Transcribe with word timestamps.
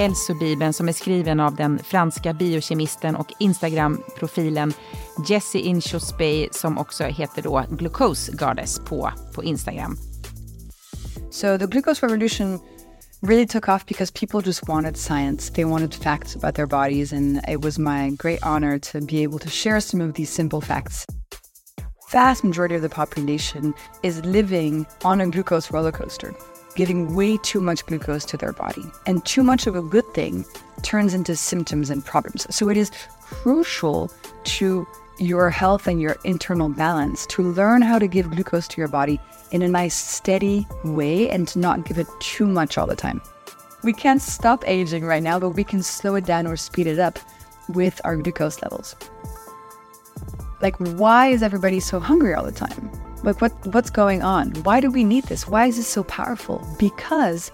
hälsobibeln 0.00 0.72
som 0.72 0.88
är 0.88 0.92
skriven 0.92 1.40
av 1.40 1.54
den 1.54 1.78
franska 1.78 2.32
biokemisten 2.32 3.16
och 3.16 3.32
Instagram-profilen 3.38 4.72
Jessie 5.26 5.60
Inchospey 5.60 6.48
som 6.52 6.78
också 6.78 7.04
heter 7.04 7.42
då 7.42 7.64
Glucose 7.70 8.32
Goddess 8.32 8.78
på, 8.78 9.12
på 9.34 9.44
Instagram. 9.44 9.96
So 11.30 11.58
the 11.58 11.66
glucose 11.66 12.06
revolution 12.06 12.60
really 13.22 13.46
took 13.46 13.68
off 13.68 13.86
because 13.86 14.12
people 14.12 14.40
just 14.46 14.68
wanted 14.68 14.96
science. 14.96 15.52
They 15.52 15.64
wanted 15.64 15.94
facts 15.94 16.36
about 16.36 16.54
their 16.54 16.66
bodies, 16.66 17.12
and 17.12 17.36
it 17.48 17.64
was 17.64 17.78
my 17.78 18.10
great 18.10 18.42
honor 18.42 18.78
to 18.78 19.00
be 19.00 19.22
able 19.22 19.38
to 19.38 19.48
share 19.48 19.80
some 19.80 20.08
of 20.08 20.14
these 20.14 20.32
simple 20.32 20.60
facts. 20.60 21.06
Vast 22.12 22.44
majority 22.44 22.76
of 22.76 22.82
the 22.82 22.88
population 22.88 23.74
is 24.02 24.24
living 24.24 24.86
on 25.04 25.20
a 25.20 25.26
glucose 25.26 25.70
roller 25.70 25.92
coaster, 25.92 26.34
giving 26.74 27.14
way 27.14 27.36
too 27.38 27.60
much 27.60 27.84
glucose 27.86 28.24
to 28.26 28.36
their 28.36 28.52
body. 28.52 28.84
And 29.06 29.24
too 29.24 29.42
much 29.42 29.66
of 29.66 29.76
a 29.76 29.82
good 29.82 30.06
thing 30.14 30.44
turns 30.82 31.14
into 31.14 31.36
symptoms 31.36 31.90
and 31.90 32.04
problems. 32.04 32.46
So 32.54 32.68
it 32.68 32.76
is 32.76 32.90
crucial 33.20 34.10
to 34.44 34.86
your 35.18 35.50
health 35.50 35.86
and 35.86 36.00
your 36.00 36.16
internal 36.24 36.68
balance 36.68 37.26
to 37.26 37.42
learn 37.42 37.82
how 37.82 37.98
to 37.98 38.06
give 38.06 38.30
glucose 38.30 38.66
to 38.68 38.80
your 38.80 38.88
body 38.88 39.20
in 39.50 39.62
a 39.62 39.68
nice, 39.68 39.94
steady 39.94 40.66
way 40.82 41.28
and 41.28 41.46
to 41.48 41.58
not 41.58 41.84
give 41.84 41.98
it 41.98 42.06
too 42.20 42.46
much 42.46 42.78
all 42.78 42.86
the 42.86 42.96
time. 42.96 43.20
We 43.82 43.92
can't 43.92 44.22
stop 44.22 44.64
aging 44.66 45.04
right 45.04 45.22
now, 45.22 45.38
but 45.38 45.50
we 45.50 45.64
can 45.64 45.82
slow 45.82 46.14
it 46.14 46.24
down 46.24 46.46
or 46.46 46.56
speed 46.56 46.86
it 46.86 46.98
up 46.98 47.18
with 47.68 48.00
our 48.04 48.16
glucose 48.16 48.62
levels. 48.62 48.96
Like, 50.60 50.76
why 50.76 51.28
is 51.28 51.42
everybody 51.42 51.80
so 51.80 52.00
hungry 52.00 52.34
all 52.34 52.44
the 52.44 52.52
time? 52.52 52.90
Like, 53.22 53.42
what, 53.42 53.52
what's 53.74 53.90
going 53.90 54.22
on? 54.22 54.52
Why 54.64 54.80
do 54.80 54.90
we 54.90 55.04
need 55.04 55.24
this? 55.24 55.46
Why 55.46 55.66
is 55.66 55.76
this 55.76 55.86
so 55.86 56.02
powerful? 56.04 56.62
Because 56.78 57.52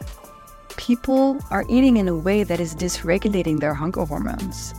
people 0.77 1.39
are 1.51 1.65
eating 1.69 1.97
in 1.97 2.09
a 2.09 2.15
way 2.15 2.45
that 2.45 2.61
is 2.61 2.75
dysregulating 2.75 3.59
their 3.59 3.75
hunger 3.75 4.07
hormones. 4.07 4.75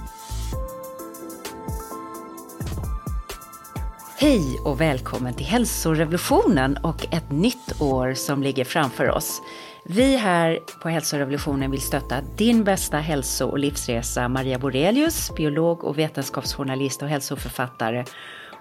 Hej 4.20 4.60
och 4.64 4.82
välkommen 4.82 5.34
till 5.34 5.46
hälsorevolutionen 5.46 6.78
och 6.78 7.14
ett 7.14 7.32
nytt 7.32 7.82
år 7.82 8.14
som 8.14 8.44
ligger 8.44 8.66
framför 8.66 9.10
oss. 9.10 9.42
Vi 9.86 10.18
här 10.18 10.60
på 10.82 10.90
hälsorevolutionen 10.90 11.72
vill 11.72 11.82
stötta 11.82 12.22
din 12.38 12.64
bästa 12.64 12.98
hälso 12.98 13.48
och 13.48 13.60
livsresa, 13.60 14.28
Maria 14.28 14.60
Borelius, 14.60 15.36
biolog 15.36 15.84
och 15.84 15.98
vetenskapsjournalist 15.98 17.02
och 17.02 17.10
hälsoförfattare. 17.10 18.06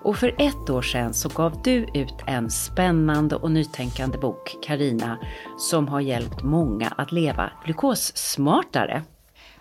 Och 0.07 0.17
för 0.17 0.35
ett 0.39 0.71
år 0.71 0.83
sedan 0.83 1.15
så 1.15 1.29
gav 1.29 1.63
du 1.63 1.87
ut 1.95 2.15
en 2.27 2.51
spännande 2.51 3.37
och 3.37 3.51
nytänkande 3.51 4.19
bok, 4.19 4.57
Karina, 4.63 5.19
som 5.59 5.89
har 5.89 6.01
hjälpt 6.01 6.43
många 6.43 6.89
att 6.89 7.13
leva 7.13 7.51
glukossmartare. 7.65 9.03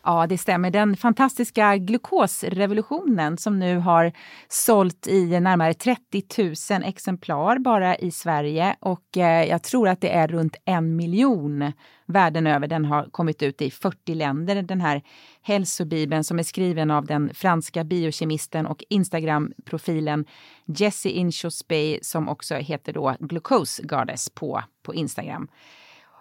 Ja, 0.08 0.28
det 0.28 0.38
stämmer. 0.38 0.72
Den 0.72 0.98
fantastiska 0.98 1.78
glukosrevolutionen 1.78 3.38
som 3.38 3.60
nu 3.60 3.78
har 3.78 4.12
sålt 4.48 5.08
i 5.08 5.40
närmare 5.40 5.74
30 5.74 6.24
000 6.72 6.84
exemplar 6.84 7.60
bara 7.60 7.96
i 7.96 8.12
Sverige 8.12 8.76
och 8.80 9.18
eh, 9.18 9.50
jag 9.50 9.64
tror 9.64 9.88
att 9.88 10.02
det 10.02 10.10
är 10.10 10.28
runt 10.28 10.56
en 10.66 10.96
miljon 10.96 11.72
världen 12.06 12.48
över. 12.48 12.68
Den 12.68 12.86
har 12.86 13.04
kommit 13.12 13.42
ut 13.44 13.62
i 13.62 13.72
40 13.72 14.14
länder, 14.16 14.62
den 14.62 14.82
här 14.82 15.02
hälsobibeln 15.42 16.24
som 16.24 16.40
är 16.40 16.44
skriven 16.44 16.92
av 16.92 17.06
den 17.06 17.34
franska 17.34 17.84
biokemisten 17.84 18.66
och 18.66 18.84
Instagram-profilen 18.90 20.26
Jessie 20.66 21.12
Inchospey 21.12 22.00
som 22.02 22.30
också 22.30 22.56
heter 22.56 22.94
då 22.94 23.16
Glucose 23.20 23.84
Goddess 23.84 24.30
på, 24.30 24.62
på 24.84 24.94
Instagram. 24.94 25.48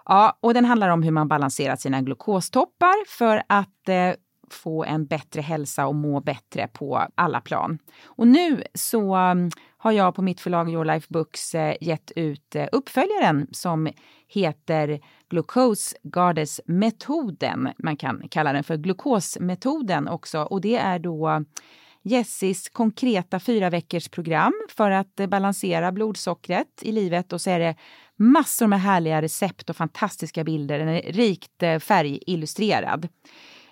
Ja, 0.07 0.39
och 0.41 0.55
den 0.55 0.65
handlar 0.65 0.89
om 0.89 1.03
hur 1.03 1.11
man 1.11 1.29
balanserar 1.29 1.77
sina 1.77 2.03
glukostoppar 2.03 3.09
för 3.09 3.43
att 3.47 3.89
eh, 3.89 4.13
få 4.51 4.85
en 4.85 5.07
bättre 5.07 5.41
hälsa 5.41 5.87
och 5.87 5.95
må 5.95 6.21
bättre 6.21 6.69
på 6.69 7.07
alla 7.15 7.41
plan. 7.41 7.79
Och 8.05 8.27
nu 8.27 8.63
så 8.75 9.17
um, 9.17 9.51
har 9.77 9.93
jag 9.93 10.15
på 10.15 10.23
mitt 10.23 10.41
förlag 10.41 10.71
Your 10.71 10.85
Life 10.85 11.07
Books 11.11 11.55
eh, 11.55 11.77
gett 11.81 12.11
ut 12.17 12.57
eh, 12.57 12.67
uppföljaren 12.73 13.47
som 13.53 13.89
heter 14.29 15.01
Glucose 15.29 15.97
Goddess 16.03 16.61
metoden. 16.67 17.69
Man 17.79 17.97
kan 17.97 18.29
kalla 18.31 18.53
den 18.53 18.65
för 18.65 18.77
glukosmetoden 18.77 20.09
också 20.09 20.43
och 20.43 20.61
det 20.61 20.77
är 20.77 20.99
då 20.99 21.45
Jessis 22.07 22.69
konkreta 22.69 23.41
fyra 23.41 23.71
veckors 23.71 24.09
program 24.09 24.53
för 24.69 24.91
att 24.91 25.21
eh, 25.21 25.27
balansera 25.27 25.93
blodsockret 25.93 26.83
i 26.83 26.93
livet 26.93 27.33
och 27.33 27.41
så 27.41 27.51
är 27.51 27.59
det 27.59 27.77
massor 28.19 28.67
med 28.67 28.81
härliga 28.81 29.23
recept 29.23 29.71
och 29.71 29.77
fantastiska 29.77 30.45
bilder. 30.45 30.79
Den 30.79 30.89
är 30.89 31.13
rikt 31.13 31.63
eh, 31.63 31.79
färgillustrerad. 31.79 33.09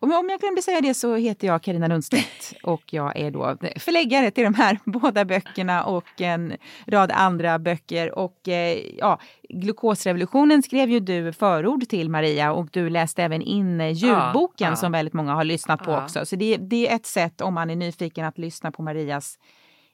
Om 0.02 0.10
jag 0.10 0.40
glömde 0.40 0.62
säga 0.62 0.80
det 0.80 0.94
så 0.94 1.16
heter 1.16 1.46
jag 1.46 1.62
Karina 1.62 1.86
Lundstedt 1.86 2.54
och 2.62 2.82
jag 2.90 3.16
är 3.16 3.30
då 3.30 3.56
förläggare 3.76 4.30
till 4.30 4.44
de 4.44 4.54
här 4.54 4.78
båda 4.84 5.24
böckerna 5.24 5.84
och 5.84 6.20
en 6.20 6.52
rad 6.86 7.10
andra 7.10 7.58
böcker. 7.58 8.18
Och 8.18 8.48
eh, 8.48 8.78
ja, 8.98 9.20
Glukosrevolutionen 9.48 10.62
skrev 10.62 10.90
ju 10.90 11.00
du 11.00 11.32
förord 11.32 11.88
till 11.88 12.10
Maria 12.10 12.52
och 12.52 12.68
du 12.72 12.90
läste 12.90 13.22
även 13.22 13.42
in 13.42 13.80
ljudboken 13.94 14.64
ja, 14.66 14.70
ja. 14.70 14.76
som 14.76 14.92
väldigt 14.92 15.14
många 15.14 15.34
har 15.34 15.44
lyssnat 15.44 15.84
på 15.84 15.90
ja. 15.90 16.04
också. 16.04 16.26
Så 16.26 16.36
det, 16.36 16.56
det, 16.56 16.88
är 16.88 16.96
ett 16.96 17.06
sätt 17.06 17.40
om 17.40 17.54
man 17.54 17.70
är 17.70 17.76
nyfiken 17.76 18.24
att 18.24 18.38
lyssna 18.38 18.72
på 18.72 18.82
Marias 18.82 19.38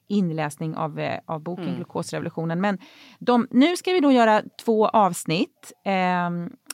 inläsning 0.09 0.75
av, 0.75 0.99
eh, 0.99 1.19
av 1.25 1.43
boken 1.43 1.63
mm. 1.63 1.75
Glukosrevolutionen. 1.75 2.61
Men 2.61 2.77
de, 3.19 3.47
nu 3.51 3.77
ska 3.77 3.91
vi 3.91 3.99
då 3.99 4.11
göra 4.11 4.43
två 4.65 4.87
avsnitt 4.87 5.73
eh, 5.85 6.29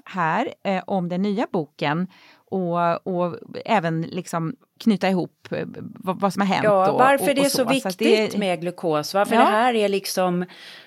här 0.06 0.54
eh, 0.64 0.84
om 0.88 1.10
den 1.10 1.22
nya 1.22 1.48
boken 1.52 2.08
och, 2.52 3.08
och 3.08 3.40
även 3.66 4.02
liksom 4.02 4.56
knyta 4.80 5.10
ihop 5.10 5.48
eh, 5.52 5.66
vad, 6.00 6.34
som 6.34 6.42
har 6.42 6.48
hänt. 6.48 6.64
Ja, 6.64 6.92
och, 6.92 7.00
varför 7.00 7.30
och, 7.30 7.36
det 7.36 7.42
är 7.42 7.50
så, 7.50 7.58
så 7.58 7.70
viktigt 7.70 8.32
det, 8.32 8.38
med 8.38 8.62
glukos, 8.62 9.14
varför 9.14 9.36
ja. 9.36 9.42
det 9.42 9.48
här 9.48 9.74
är 9.74 9.90
liksom 9.90 10.46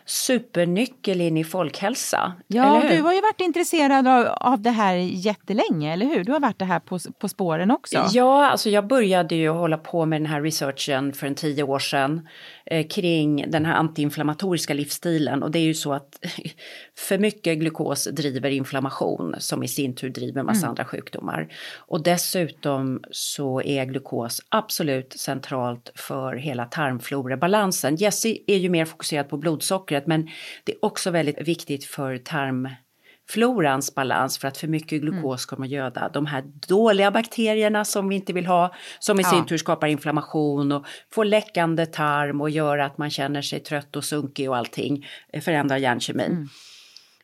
supernyckel 0.08 1.20
in 1.20 1.36
i 1.36 1.44
folkhälsa. 1.44 2.32
Ja, 2.46 2.82
du 2.90 3.02
har 3.02 3.14
ju 3.14 3.20
varit 3.20 3.40
intresserad 3.40 4.08
av, 4.08 4.26
av 4.26 4.60
det 4.60 4.70
här 4.70 4.94
jättelänge, 4.94 5.92
eller 5.92 6.06
hur? 6.06 6.24
Du 6.24 6.32
har 6.32 6.40
varit 6.40 6.58
det 6.58 6.64
här 6.64 6.80
på, 6.80 6.98
på 7.18 7.28
spåren 7.28 7.70
också. 7.70 8.06
Ja, 8.12 8.50
alltså 8.50 8.70
jag 8.70 8.86
började 8.86 9.34
ju 9.34 9.48
hålla 9.48 9.78
på 9.78 10.06
med 10.06 10.20
den 10.20 10.26
här 10.26 10.42
researchen 10.42 11.12
för 11.12 11.26
en 11.26 11.34
tio 11.34 11.62
år 11.62 11.78
sedan 11.78 12.28
eh, 12.66 12.86
kring 12.86 13.50
den 13.50 13.64
här 13.64 13.74
antiinflammatoriska 13.74 14.74
livsstilen 14.74 15.42
och 15.42 15.50
det 15.50 15.58
är 15.58 15.64
ju 15.64 15.74
så 15.74 15.92
att 15.92 16.18
för 16.98 17.18
mycket 17.18 17.58
glukos 17.58 18.04
driver 18.04 18.50
inflammation 18.50 19.34
som 19.38 19.62
i 19.62 19.68
sin 19.68 19.94
tur 19.94 20.10
driver 20.10 20.42
massa 20.42 20.58
mm. 20.58 20.70
andra 20.70 20.84
sjukdomar. 20.84 21.48
Och 21.76 22.02
dessutom 22.02 23.02
så 23.10 23.62
är 23.62 23.77
glukos 23.84 24.40
absolut 24.48 25.12
centralt 25.12 25.92
för 25.94 26.36
hela 26.36 26.64
tarmflorabalansen. 26.64 27.96
Jessie 27.96 28.44
är 28.46 28.56
ju 28.56 28.68
mer 28.68 28.84
fokuserad 28.84 29.28
på 29.28 29.36
blodsockret 29.36 30.06
men 30.06 30.28
det 30.64 30.72
är 30.72 30.84
också 30.84 31.10
väldigt 31.10 31.48
viktigt 31.48 31.84
för 31.84 32.18
tarmflorans 32.18 33.94
balans 33.94 34.38
för 34.38 34.48
att 34.48 34.58
för 34.58 34.68
mycket 34.68 35.00
glukos 35.00 35.46
kommer 35.46 35.66
att 35.66 35.72
göda 35.72 36.08
de 36.08 36.26
här 36.26 36.42
dåliga 36.68 37.10
bakterierna 37.10 37.84
som 37.84 38.08
vi 38.08 38.16
inte 38.16 38.32
vill 38.32 38.46
ha 38.46 38.74
som 38.98 39.20
i 39.20 39.24
sin 39.24 39.46
tur 39.46 39.58
skapar 39.58 39.86
inflammation 39.86 40.72
och 40.72 40.86
får 41.12 41.24
läckande 41.24 41.86
tarm 41.86 42.40
och 42.40 42.50
gör 42.50 42.78
att 42.78 42.98
man 42.98 43.10
känner 43.10 43.42
sig 43.42 43.60
trött 43.60 43.96
och 43.96 44.04
sunkig 44.04 44.50
och 44.50 44.56
allting 44.56 45.06
förändrar 45.42 45.76
hjärnkemin. 45.76 46.32
Mm. 46.32 46.48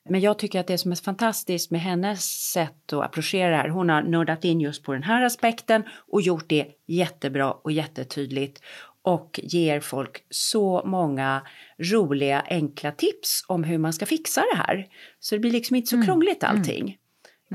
Men 0.08 0.20
jag 0.20 0.38
tycker 0.38 0.60
att 0.60 0.66
det 0.66 0.78
som 0.78 0.92
är 0.92 0.96
fantastiskt 0.96 1.70
med 1.70 1.80
hennes 1.80 2.50
sätt 2.52 2.92
att 2.92 3.04
approchera 3.04 3.50
det 3.50 3.56
här, 3.56 3.68
hon 3.68 3.88
har 3.88 4.02
nördat 4.02 4.44
in 4.44 4.60
just 4.60 4.82
på 4.82 4.92
den 4.92 5.02
här 5.02 5.22
aspekten 5.22 5.82
och 6.12 6.22
gjort 6.22 6.48
det 6.48 6.66
jättebra 6.86 7.52
och 7.52 7.72
jättetydligt 7.72 8.62
och 9.02 9.40
ger 9.42 9.80
folk 9.80 10.24
så 10.30 10.82
många 10.84 11.42
roliga 11.78 12.44
enkla 12.48 12.92
tips 12.92 13.44
om 13.48 13.64
hur 13.64 13.78
man 13.78 13.92
ska 13.92 14.06
fixa 14.06 14.40
det 14.52 14.56
här. 14.56 14.86
Så 15.20 15.34
det 15.34 15.38
blir 15.38 15.50
liksom 15.50 15.76
inte 15.76 15.88
så 15.88 15.96
mm. 15.96 16.06
krångligt 16.06 16.42
mm. 16.42 16.56
allting. 16.56 16.82
Mm. 16.82 16.94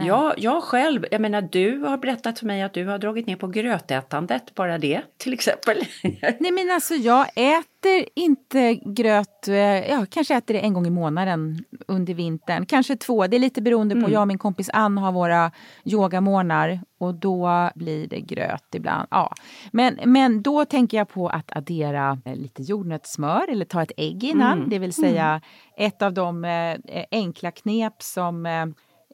Jag, 0.06 0.34
jag 0.38 0.64
själv, 0.64 1.06
jag 1.12 1.22
menar 1.22 1.42
du 1.42 1.80
har 1.80 1.98
berättat 1.98 2.40
för 2.40 2.46
mig 2.46 2.62
att 2.62 2.74
du 2.74 2.86
har 2.86 2.98
dragit 2.98 3.28
ner 3.28 3.36
på 3.36 3.48
grötätandet, 3.48 4.56
bara 4.56 4.78
det 4.78 5.02
till 5.18 5.34
exempel. 5.34 5.78
Nej 6.40 6.52
men 6.52 6.72
alltså 6.72 6.94
jag 6.94 7.28
äter 7.36 8.06
inte 8.16 8.76
gröt, 8.76 9.48
eh, 9.48 9.56
jag 9.90 10.10
kanske 10.10 10.36
äter 10.36 10.54
det 10.54 10.60
en 10.60 10.74
gång 10.74 10.88
i 10.88 10.90
månaden 10.90 11.66
under 11.88 12.14
vintern, 12.14 12.66
kanske 12.66 12.96
två, 12.96 13.28
det 13.28 13.38
är 13.38 13.40
lite 13.40 13.62
beroende 13.62 13.96
på, 13.96 14.00
mm. 14.00 14.12
jag 14.12 14.22
och 14.22 14.28
min 14.28 14.38
kompis 14.38 14.70
Ann 14.74 14.98
har 14.98 15.12
våra 15.12 15.52
yogamorgnar 15.86 16.80
och 17.00 17.16
då 17.16 17.70
blir 17.76 18.08
det 18.08 18.20
gröt 18.20 18.76
ibland. 18.76 19.08
Ja. 19.12 19.34
Men, 19.72 20.00
men 20.06 20.42
då 20.42 20.66
tänker 20.66 20.98
jag 20.98 21.10
på 21.10 21.30
att 21.30 21.58
addera 21.58 22.18
eh, 22.26 22.36
lite 22.36 22.64
jordnötssmör 22.64 23.52
eller 23.52 23.66
ta 23.66 23.82
ett 23.82 23.92
ägg 23.98 24.24
innan, 24.24 24.58
mm. 24.58 24.70
det 24.70 24.80
vill 24.80 24.94
säga 24.94 25.26
mm. 25.28 25.42
ett 25.78 26.02
av 26.02 26.14
de 26.14 26.46
eh, 26.46 27.04
enkla 27.12 27.52
knep 27.52 28.04
som 28.04 28.46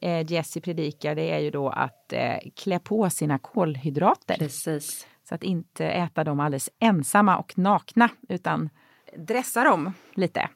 eh, 0.02 0.32
Jesse 0.32 0.62
predikar 0.62 1.16
det 1.16 1.32
är 1.32 1.40
ju 1.40 1.52
då 1.52 1.70
att 1.70 2.14
eh, 2.14 2.38
klä 2.56 2.80
på 2.80 3.10
sina 3.10 3.40
kolhydrater. 3.40 4.38
Precis. 4.38 5.08
Så 5.30 5.36
att 5.36 5.44
inte 5.44 5.86
äta 5.86 6.24
dem 6.24 6.40
alldeles 6.40 6.70
ensamma 6.80 7.38
och 7.38 7.58
nakna 7.58 8.10
utan 8.30 8.70
dressa 9.18 9.64
dem 9.64 9.94
lite. 10.16 10.50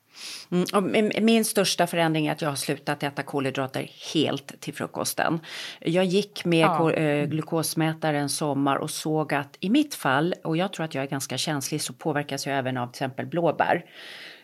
Mm, 0.52 1.12
min 1.22 1.46
största 1.46 1.88
förändring 1.88 2.28
är 2.28 2.32
att 2.32 2.42
jag 2.42 2.50
har 2.50 2.56
slutat 2.56 3.04
äta 3.04 3.24
kolhydrater 3.24 3.92
helt 4.14 4.62
till 4.62 4.74
frukosten. 4.74 5.40
Jag 5.80 6.06
gick 6.06 6.46
med 6.46 6.66
ja. 6.66 6.92
Eh, 6.92 7.26
glukosmätare 7.26 8.20
en 8.20 8.30
sommar 8.30 8.76
och 8.76 8.90
såg 8.90 9.34
att 9.34 9.58
i 9.60 9.70
mitt 9.70 9.96
fall, 9.96 10.36
och 10.44 10.58
jag 10.58 10.74
tror 10.74 10.86
att 10.86 10.96
jag 10.96 11.04
är 11.04 11.08
ganska 11.08 11.38
känslig, 11.38 11.82
så 11.82 11.94
påverkas 11.94 12.48
jag 12.48 12.58
även 12.58 12.78
av 12.78 12.88
till 12.88 12.92
exempel 12.92 13.26
blåbär. 13.26 13.86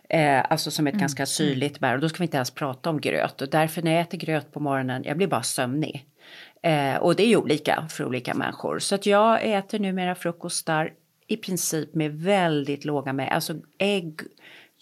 Eh, 0.09 0.43
alltså 0.49 0.71
som 0.71 0.87
ett 0.87 0.93
mm. 0.93 0.99
ganska 0.99 1.25
syrligt 1.25 1.79
bär 1.79 1.95
och 1.95 2.01
då 2.01 2.09
ska 2.09 2.17
vi 2.17 2.25
inte 2.25 2.37
ens 2.37 2.51
prata 2.51 2.89
om 2.89 3.01
gröt 3.01 3.41
och 3.41 3.49
därför 3.49 3.81
när 3.81 3.91
jag 3.91 4.01
äter 4.01 4.17
gröt 4.17 4.51
på 4.51 4.59
morgonen, 4.59 5.03
jag 5.03 5.17
blir 5.17 5.27
bara 5.27 5.43
sömnig. 5.43 6.05
Eh, 6.63 6.95
och 6.95 7.15
det 7.15 7.23
är 7.23 7.27
ju 7.27 7.37
olika 7.37 7.87
för 7.89 8.05
olika 8.05 8.33
människor 8.33 8.79
så 8.79 8.95
att 8.95 9.05
jag 9.05 9.43
äter 9.43 9.79
numera 9.79 10.15
frukostar 10.15 10.93
i 11.27 11.37
princip 11.37 11.95
med 11.95 12.13
väldigt 12.13 12.85
låga 12.85 13.13
med, 13.13 13.29
alltså 13.31 13.53
ägg, 13.77 14.21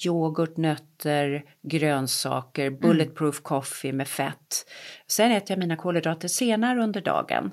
yoghurt, 0.05 0.57
nötter, 0.57 1.43
grönsaker, 1.61 2.67
mm. 2.67 2.79
bulletproof 2.79 3.35
mm. 3.35 3.43
coffee 3.43 3.93
med 3.93 4.07
fett. 4.07 4.65
Sen 5.07 5.31
äter 5.31 5.51
jag 5.51 5.59
mina 5.59 5.75
kolhydrater 5.75 6.27
senare 6.27 6.83
under 6.83 7.01
dagen. 7.01 7.51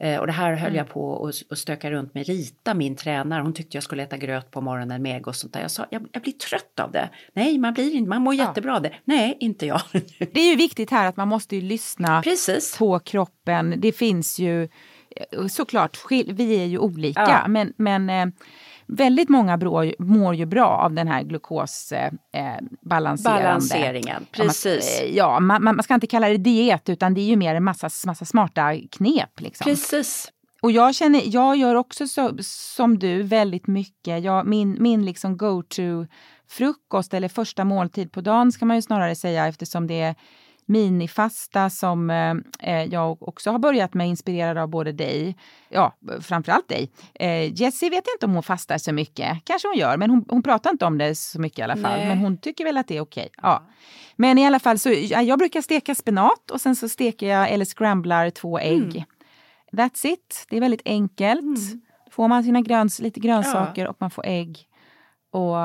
Eh, 0.00 0.18
och 0.18 0.26
det 0.26 0.32
här 0.32 0.54
höll 0.54 0.68
mm. 0.68 0.76
jag 0.76 0.88
på 0.88 1.30
att 1.50 1.58
stöka 1.58 1.90
runt 1.90 2.14
med 2.14 2.26
Rita, 2.26 2.74
min 2.74 2.96
tränare. 2.96 3.42
Hon 3.42 3.54
tyckte 3.54 3.76
jag 3.76 3.84
skulle 3.84 4.02
äta 4.02 4.16
gröt 4.16 4.50
på 4.50 4.60
morgonen 4.60 5.02
med 5.02 5.16
ägg 5.16 5.28
och 5.28 5.36
sånt 5.36 5.52
där. 5.52 5.60
Jag 5.60 5.70
sa, 5.70 5.86
jag, 5.90 6.06
jag 6.12 6.22
blir 6.22 6.32
trött 6.32 6.80
av 6.80 6.92
det. 6.92 7.08
Nej, 7.32 7.58
man 7.58 7.74
blir 7.74 7.94
inte, 7.94 8.08
man 8.08 8.22
mår 8.22 8.34
ja. 8.34 8.44
jättebra 8.44 8.76
av 8.76 8.82
det. 8.82 8.94
Nej, 9.04 9.36
inte 9.40 9.66
jag. 9.66 9.80
det 10.32 10.40
är 10.40 10.50
ju 10.50 10.56
viktigt 10.56 10.90
här 10.90 11.08
att 11.08 11.16
man 11.16 11.28
måste 11.28 11.56
ju 11.56 11.62
lyssna 11.62 12.22
Precis. 12.22 12.78
på 12.78 12.98
kroppen. 12.98 13.74
Det 13.76 13.92
finns 13.92 14.38
ju 14.38 14.62
eh, 14.62 15.46
såklart, 15.48 15.98
vi 16.10 16.60
är 16.60 16.66
ju 16.66 16.78
olika, 16.78 17.20
ja. 17.20 17.48
men, 17.48 17.72
men 17.76 18.10
eh, 18.10 18.26
väldigt 18.88 19.28
många 19.28 19.56
brå, 19.56 19.92
mår 19.98 20.34
ju 20.34 20.46
bra 20.46 20.68
av 20.68 20.92
den 20.92 21.08
här 21.08 21.22
glukosbalanserande. 21.22 22.18
Eh, 22.32 22.58
Balanseringen, 22.80 24.26
precis. 24.32 25.02
Ja, 25.12 25.40
man, 25.40 25.64
man, 25.64 25.82
ska 25.82 25.94
inte 25.94 26.06
kalla 26.06 26.28
det 26.28 26.36
diet 26.36 26.88
utan 26.88 27.14
det 27.14 27.20
är 27.20 27.26
ju 27.26 27.36
mer 27.36 27.54
en 27.54 27.64
massa, 27.64 27.90
massa 28.06 28.24
smarta 28.24 28.74
knep. 28.90 29.40
Liksom. 29.40 29.64
Precis. 29.64 30.32
Och 30.62 30.72
jag 30.72 30.94
känner, 30.94 31.22
jag 31.24 31.56
gör 31.56 31.74
också 31.74 32.06
så, 32.06 32.36
som 32.42 32.98
du 32.98 33.22
väldigt 33.22 33.66
mycket. 33.66 34.24
Jag, 34.24 34.46
min 34.46 34.76
min 34.80 35.04
liksom 35.04 35.36
go-to 35.36 36.06
frukost 36.48 37.14
eller 37.14 37.28
första 37.28 37.64
måltid 37.64 38.12
på 38.12 38.20
dagen 38.20 38.52
ska 38.52 38.64
man 38.64 38.76
ju 38.76 38.82
snarare 38.82 39.14
säga 39.14 39.46
eftersom 39.46 39.86
det 39.86 40.00
är 40.00 40.14
minifasta 40.68 41.70
som 41.70 42.10
eh, 42.10 42.34
eh, 42.60 42.84
jag 42.84 43.22
också 43.22 43.50
har 43.50 43.58
börjat 43.58 43.94
med, 43.94 44.08
inspirerad 44.08 44.58
av 44.58 44.68
både 44.68 44.92
dig, 44.92 45.36
ja 45.68 45.96
framförallt 46.20 46.68
dig. 46.68 46.90
Eh, 47.14 47.60
Jessie 47.60 47.90
vet 47.90 48.04
inte 48.14 48.26
om 48.26 48.34
hon 48.34 48.42
fastar 48.42 48.78
så 48.78 48.92
mycket, 48.92 49.44
kanske 49.44 49.68
hon 49.68 49.78
gör, 49.78 49.96
men 49.96 50.10
hon, 50.10 50.24
hon 50.28 50.42
pratar 50.42 50.70
inte 50.70 50.84
om 50.84 50.98
det 50.98 51.14
så 51.14 51.40
mycket 51.40 51.58
i 51.58 51.62
alla 51.62 51.76
fall. 51.76 51.98
Nej. 51.98 52.08
Men 52.08 52.18
hon 52.18 52.38
tycker 52.38 52.64
väl 52.64 52.76
att 52.76 52.88
det 52.88 52.96
är 52.96 53.00
okej. 53.00 53.28
Okay. 53.32 53.50
Ja. 53.50 53.62
Men 54.16 54.38
i 54.38 54.46
alla 54.46 54.58
fall 54.58 54.78
så 54.78 54.90
ja, 54.90 55.22
jag 55.22 55.38
brukar 55.38 55.60
steka 55.60 55.94
spenat 55.94 56.50
och 56.50 56.60
sen 56.60 56.76
så 56.76 56.88
steker 56.88 57.26
jag 57.26 57.50
eller 57.50 57.64
scramblar 57.64 58.30
två 58.30 58.58
ägg. 58.58 58.96
Mm. 58.96 59.04
That's 59.72 60.06
it, 60.06 60.46
det 60.48 60.56
är 60.56 60.60
väldigt 60.60 60.82
enkelt. 60.84 61.40
Mm. 61.40 61.80
Får 62.10 62.28
man 62.28 62.44
sina 62.44 62.60
gröns, 62.60 63.00
lite 63.00 63.20
grönsaker 63.20 63.82
ja. 63.82 63.90
och 63.90 63.96
man 64.00 64.10
får 64.10 64.26
ägg 64.26 64.67
och 65.30 65.56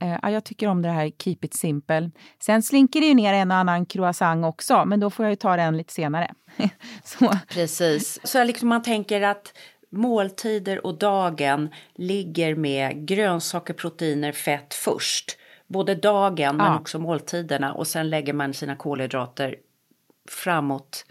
äh, 0.00 0.30
jag 0.32 0.44
tycker 0.44 0.68
om 0.68 0.82
det 0.82 0.88
här 0.88 1.10
keep 1.18 1.38
it 1.42 1.54
simple. 1.54 2.10
Sen 2.38 2.62
slinker 2.62 3.00
det 3.00 3.06
ju 3.06 3.14
ner 3.14 3.32
en 3.32 3.50
och 3.50 3.56
annan 3.56 3.86
croissant 3.86 4.44
också, 4.44 4.84
men 4.84 5.00
då 5.00 5.10
får 5.10 5.24
jag 5.24 5.30
ju 5.30 5.36
ta 5.36 5.56
den 5.56 5.76
lite 5.76 5.92
senare. 5.92 6.34
så. 7.04 7.32
Precis, 7.48 8.20
så 8.24 8.44
liksom 8.44 8.68
man 8.68 8.82
tänker 8.82 9.22
att 9.22 9.52
måltider 9.90 10.86
och 10.86 10.98
dagen 10.98 11.68
ligger 11.94 12.54
med 12.54 13.06
grönsaker, 13.06 13.74
proteiner, 13.74 14.32
fett 14.32 14.74
först. 14.74 15.38
Både 15.66 15.94
dagen 15.94 16.38
ja. 16.38 16.52
men 16.52 16.80
också 16.80 16.98
måltiderna 16.98 17.74
och 17.74 17.86
sen 17.86 18.10
lägger 18.10 18.32
man 18.32 18.54
sina 18.54 18.76
kolhydrater 18.76 19.56
framåt 20.28 21.04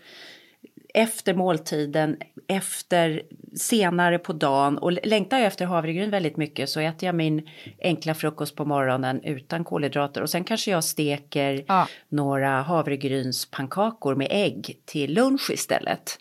efter 0.96 1.34
måltiden, 1.34 2.18
efter 2.48 3.22
senare 3.56 4.20
på 4.20 4.34
dagen 4.34 4.78
och 4.78 4.92
längtar 4.92 5.38
jag 5.38 5.48
efter 5.48 5.66
havregryn 5.66 6.12
väldigt 6.12 6.38
mycket 6.38 6.70
så 6.70 6.80
äter 6.80 7.08
jag 7.08 7.16
min 7.16 7.50
enkla 7.82 8.14
frukost 8.14 8.56
på 8.56 8.66
morgonen 8.66 9.24
utan 9.24 9.64
kolhydrater 9.64 10.22
och 10.22 10.30
sen 10.30 10.44
kanske 10.44 10.72
jag 10.72 10.84
steker 10.84 11.66
ja. 11.68 11.88
några 12.10 12.62
havregrynspannkakor 12.62 14.16
med 14.16 14.28
ägg 14.32 14.80
till 14.86 15.14
lunch 15.14 15.50
istället. 15.52 16.20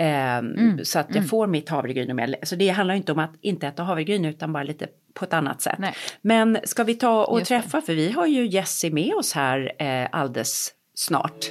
Um, 0.00 0.06
mm. 0.06 0.84
Så 0.84 0.98
att 0.98 1.06
jag 1.08 1.16
mm. 1.16 1.28
får 1.28 1.46
mitt 1.46 1.68
havregryn. 1.68 2.16
Med, 2.16 2.34
så 2.42 2.56
det 2.56 2.68
handlar 2.68 2.94
inte 2.94 3.12
om 3.12 3.18
att 3.18 3.34
inte 3.40 3.66
äta 3.66 3.82
havregryn 3.82 4.24
utan 4.24 4.52
bara 4.52 4.62
lite 4.62 4.86
på 5.14 5.24
ett 5.24 5.32
annat 5.32 5.62
sätt. 5.62 5.78
Nej. 5.78 5.94
Men 6.22 6.58
ska 6.64 6.84
vi 6.84 6.94
ta 6.94 7.24
och 7.24 7.38
Just 7.38 7.48
träffa, 7.48 7.80
det. 7.80 7.86
för 7.86 7.94
vi 7.94 8.10
har 8.10 8.26
ju 8.26 8.46
Jessie 8.46 8.90
med 8.90 9.14
oss 9.14 9.32
här 9.32 9.72
eh, 9.78 10.08
alldeles 10.12 10.72
snart. 10.94 11.50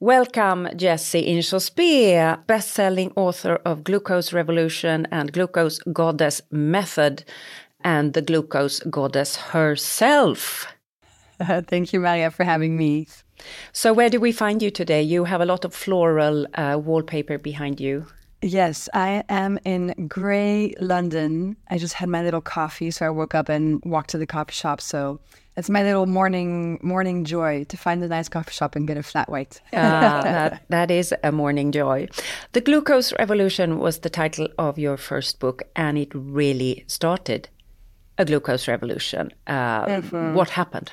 Welcome, 0.00 0.68
Jessie 0.76 1.26
Inchauspé, 1.26 2.46
best-selling 2.46 3.10
author 3.16 3.56
of 3.64 3.82
Glucose 3.82 4.32
Revolution 4.32 5.08
and 5.10 5.32
Glucose 5.32 5.80
Goddess 5.92 6.40
Method, 6.52 7.24
and 7.80 8.12
the 8.12 8.22
Glucose 8.22 8.78
Goddess 8.78 9.34
herself. 9.34 10.72
Thank 11.42 11.92
you, 11.92 11.98
Maria, 11.98 12.30
for 12.30 12.44
having 12.44 12.76
me. 12.76 13.08
So, 13.72 13.92
where 13.92 14.08
do 14.08 14.20
we 14.20 14.30
find 14.30 14.62
you 14.62 14.70
today? 14.70 15.02
You 15.02 15.24
have 15.24 15.40
a 15.40 15.46
lot 15.46 15.64
of 15.64 15.74
floral 15.74 16.46
uh, 16.54 16.80
wallpaper 16.80 17.36
behind 17.36 17.80
you. 17.80 18.06
Yes, 18.40 18.88
I 18.94 19.24
am 19.28 19.58
in 19.64 20.06
grey 20.06 20.72
London. 20.80 21.56
I 21.68 21.78
just 21.78 21.94
had 21.94 22.08
my 22.08 22.22
little 22.22 22.40
coffee, 22.40 22.90
so 22.92 23.06
I 23.06 23.10
woke 23.10 23.34
up 23.34 23.48
and 23.48 23.82
walked 23.84 24.10
to 24.10 24.18
the 24.18 24.26
coffee 24.26 24.52
shop. 24.52 24.80
So 24.80 25.18
it's 25.56 25.68
my 25.68 25.82
little 25.82 26.06
morning 26.06 26.78
morning 26.80 27.24
joy 27.24 27.64
to 27.64 27.76
find 27.76 28.02
a 28.04 28.06
nice 28.06 28.28
coffee 28.28 28.52
shop 28.52 28.76
and 28.76 28.86
get 28.86 28.96
a 28.96 29.02
flat 29.02 29.28
white. 29.28 29.60
uh, 29.72 30.22
that, 30.22 30.62
that 30.68 30.90
is 30.90 31.12
a 31.24 31.32
morning 31.32 31.72
joy. 31.72 32.06
The 32.52 32.60
Glucose 32.60 33.12
Revolution 33.18 33.78
was 33.80 33.98
the 33.98 34.10
title 34.10 34.48
of 34.56 34.78
your 34.78 34.96
first 34.96 35.40
book, 35.40 35.64
and 35.74 35.98
it 35.98 36.12
really 36.14 36.84
started 36.86 37.48
a 38.18 38.24
glucose 38.24 38.68
revolution. 38.68 39.32
Uh, 39.48 39.86
mm-hmm. 39.86 40.34
What 40.34 40.50
happened? 40.50 40.92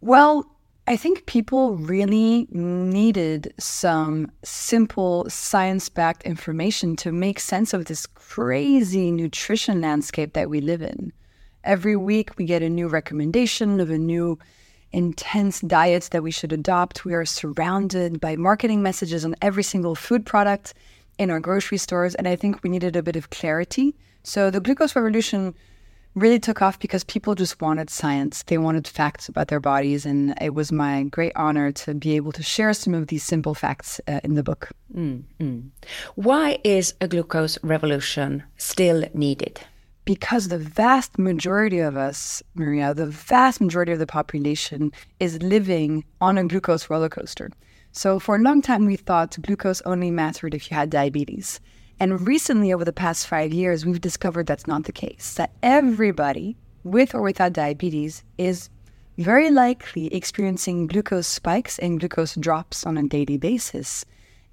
Well, 0.00 0.51
I 0.86 0.96
think 0.96 1.26
people 1.26 1.76
really 1.76 2.48
needed 2.50 3.54
some 3.58 4.32
simple 4.42 5.30
science 5.30 5.88
backed 5.88 6.24
information 6.24 6.96
to 6.96 7.12
make 7.12 7.38
sense 7.38 7.72
of 7.72 7.84
this 7.84 8.04
crazy 8.06 9.12
nutrition 9.12 9.80
landscape 9.80 10.32
that 10.32 10.50
we 10.50 10.60
live 10.60 10.82
in. 10.82 11.12
Every 11.62 11.94
week, 11.94 12.36
we 12.36 12.46
get 12.46 12.62
a 12.62 12.68
new 12.68 12.88
recommendation 12.88 13.78
of 13.78 13.90
a 13.90 13.98
new 13.98 14.40
intense 14.90 15.60
diet 15.60 16.08
that 16.10 16.24
we 16.24 16.32
should 16.32 16.52
adopt. 16.52 17.04
We 17.04 17.14
are 17.14 17.24
surrounded 17.24 18.20
by 18.20 18.34
marketing 18.34 18.82
messages 18.82 19.24
on 19.24 19.36
every 19.40 19.62
single 19.62 19.94
food 19.94 20.26
product 20.26 20.74
in 21.16 21.30
our 21.30 21.38
grocery 21.38 21.78
stores. 21.78 22.16
And 22.16 22.26
I 22.26 22.34
think 22.34 22.60
we 22.62 22.70
needed 22.70 22.96
a 22.96 23.02
bit 23.04 23.14
of 23.14 23.30
clarity. 23.30 23.94
So 24.24 24.50
the 24.50 24.60
glucose 24.60 24.96
revolution 24.96 25.54
really 26.14 26.38
took 26.38 26.60
off 26.60 26.78
because 26.78 27.04
people 27.04 27.34
just 27.34 27.60
wanted 27.60 27.90
science. 27.90 28.42
They 28.44 28.58
wanted 28.58 28.86
facts 28.86 29.28
about 29.28 29.48
their 29.48 29.60
bodies. 29.60 30.04
And 30.04 30.34
it 30.40 30.54
was 30.54 30.70
my 30.70 31.04
great 31.04 31.32
honor 31.36 31.72
to 31.72 31.94
be 31.94 32.16
able 32.16 32.32
to 32.32 32.42
share 32.42 32.72
some 32.74 32.94
of 32.94 33.06
these 33.06 33.22
simple 33.22 33.54
facts 33.54 34.00
uh, 34.06 34.20
in 34.22 34.34
the 34.34 34.42
book. 34.42 34.70
Mm-hmm. 34.94 35.68
Why 36.16 36.58
is 36.64 36.94
a 37.00 37.08
glucose 37.08 37.58
revolution 37.62 38.42
still 38.58 39.04
needed? 39.14 39.60
Because 40.04 40.48
the 40.48 40.58
vast 40.58 41.16
majority 41.18 41.78
of 41.78 41.96
us, 41.96 42.42
Maria, 42.54 42.92
the 42.92 43.06
vast 43.06 43.60
majority 43.60 43.92
of 43.92 44.00
the 44.00 44.06
population 44.06 44.90
is 45.20 45.40
living 45.42 46.04
on 46.20 46.38
a 46.38 46.44
glucose 46.44 46.90
roller 46.90 47.08
coaster. 47.08 47.50
So 47.92 48.18
for 48.18 48.36
a 48.36 48.40
long 48.40 48.62
time, 48.62 48.86
we 48.86 48.96
thought 48.96 49.40
glucose 49.40 49.80
only 49.82 50.10
mattered 50.10 50.54
if 50.54 50.70
you 50.70 50.76
had 50.76 50.90
diabetes. 50.90 51.60
And 52.00 52.26
recently, 52.26 52.72
over 52.72 52.84
the 52.84 52.92
past 52.92 53.26
five 53.26 53.52
years, 53.52 53.86
we've 53.86 54.00
discovered 54.00 54.46
that's 54.46 54.66
not 54.66 54.84
the 54.84 54.92
case, 54.92 55.34
that 55.34 55.52
everybody 55.62 56.56
with 56.84 57.14
or 57.14 57.22
without 57.22 57.52
diabetes 57.52 58.24
is 58.38 58.68
very 59.18 59.50
likely 59.50 60.12
experiencing 60.12 60.86
glucose 60.86 61.28
spikes 61.28 61.78
and 61.78 62.00
glucose 62.00 62.34
drops 62.34 62.84
on 62.84 62.96
a 62.96 63.06
daily 63.06 63.36
basis. 63.36 64.04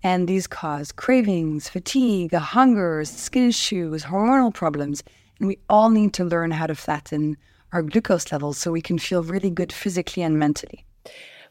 And 0.03 0.27
these 0.27 0.47
cause 0.47 0.91
cravings, 0.91 1.69
fatigue, 1.69 2.33
hunger, 2.33 3.03
skin 3.05 3.49
issues, 3.49 4.03
hormonal 4.03 4.53
problems. 4.53 5.03
And 5.39 5.47
we 5.47 5.57
all 5.69 5.89
need 5.89 6.13
to 6.13 6.25
learn 6.25 6.51
how 6.51 6.67
to 6.67 6.75
flatten 6.75 7.37
our 7.71 7.81
glucose 7.81 8.31
levels 8.31 8.57
so 8.57 8.71
we 8.71 8.81
can 8.81 8.99
feel 8.99 9.23
really 9.23 9.49
good 9.49 9.71
physically 9.71 10.23
and 10.23 10.37
mentally. 10.37 10.85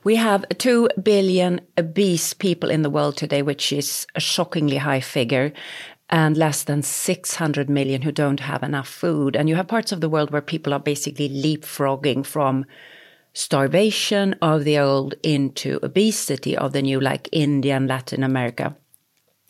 We 0.05 0.17
have 0.17 0.49
2 0.49 0.89
billion 1.03 1.61
obese 1.77 2.33
people 2.33 2.71
in 2.71 2.83
the 2.83 2.91
world 2.91 3.17
today, 3.17 3.43
which 3.43 3.73
is 3.73 4.07
a 4.15 4.21
shockingly 4.21 4.77
high 4.77 5.01
figure, 5.01 5.53
and 6.09 6.37
less 6.37 6.63
than 6.63 6.83
600 6.83 7.69
million 7.69 8.03
who 8.03 8.13
don't 8.13 8.41
have 8.41 8.63
enough 8.63 8.89
food. 8.89 9.37
And 9.37 9.49
you 9.49 9.57
have 9.57 9.69
parts 9.69 9.93
of 9.93 10.01
the 10.01 10.09
world 10.09 10.31
where 10.31 10.41
people 10.41 10.73
are 10.73 10.81
basically 10.81 11.29
leapfrogging 11.29 12.25
from 12.25 12.65
starvation 13.33 14.35
of 14.41 14.65
the 14.65 14.79
old 14.79 15.15
into 15.23 15.79
obesity 15.83 16.57
of 16.57 16.73
the 16.73 16.83
new, 16.83 17.01
like 17.01 17.29
India 17.33 17.77
and 17.77 17.89
Latin 17.89 18.23
America. 18.23 18.77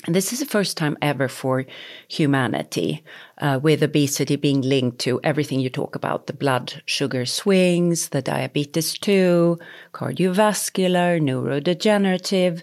And 0.07 0.15
this 0.15 0.33
is 0.33 0.39
the 0.39 0.47
first 0.47 0.77
time 0.77 0.97
ever 1.03 1.27
for 1.27 1.67
humanity, 2.07 3.03
uh, 3.39 3.59
with 3.61 3.83
obesity 3.83 4.37
being 4.37 4.63
linked 4.63 5.01
to 5.01 5.21
everything 5.25 5.59
you 5.59 5.71
talk 5.71 5.97
about 5.97 6.29
the 6.29 6.33
blood 6.33 6.83
sugar 6.87 7.27
swings, 7.27 8.11
the 8.11 8.23
diabetes 8.23 8.97
2, 8.97 9.59
cardiovascular, 9.93 11.21
neurodegenerative. 11.21 12.63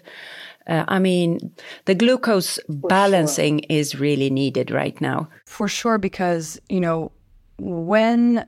Uh, 0.66 0.84
I 0.88 0.98
mean, 0.98 1.52
the 1.84 1.94
glucose 1.94 2.58
for 2.66 2.88
balancing 2.88 3.58
sure. 3.58 3.66
is 3.68 4.00
really 4.00 4.30
needed 4.30 4.70
right 4.70 4.98
now. 5.00 5.28
For 5.44 5.68
sure, 5.68 5.98
because, 5.98 6.58
you 6.70 6.80
know, 6.80 7.12
when 7.58 8.46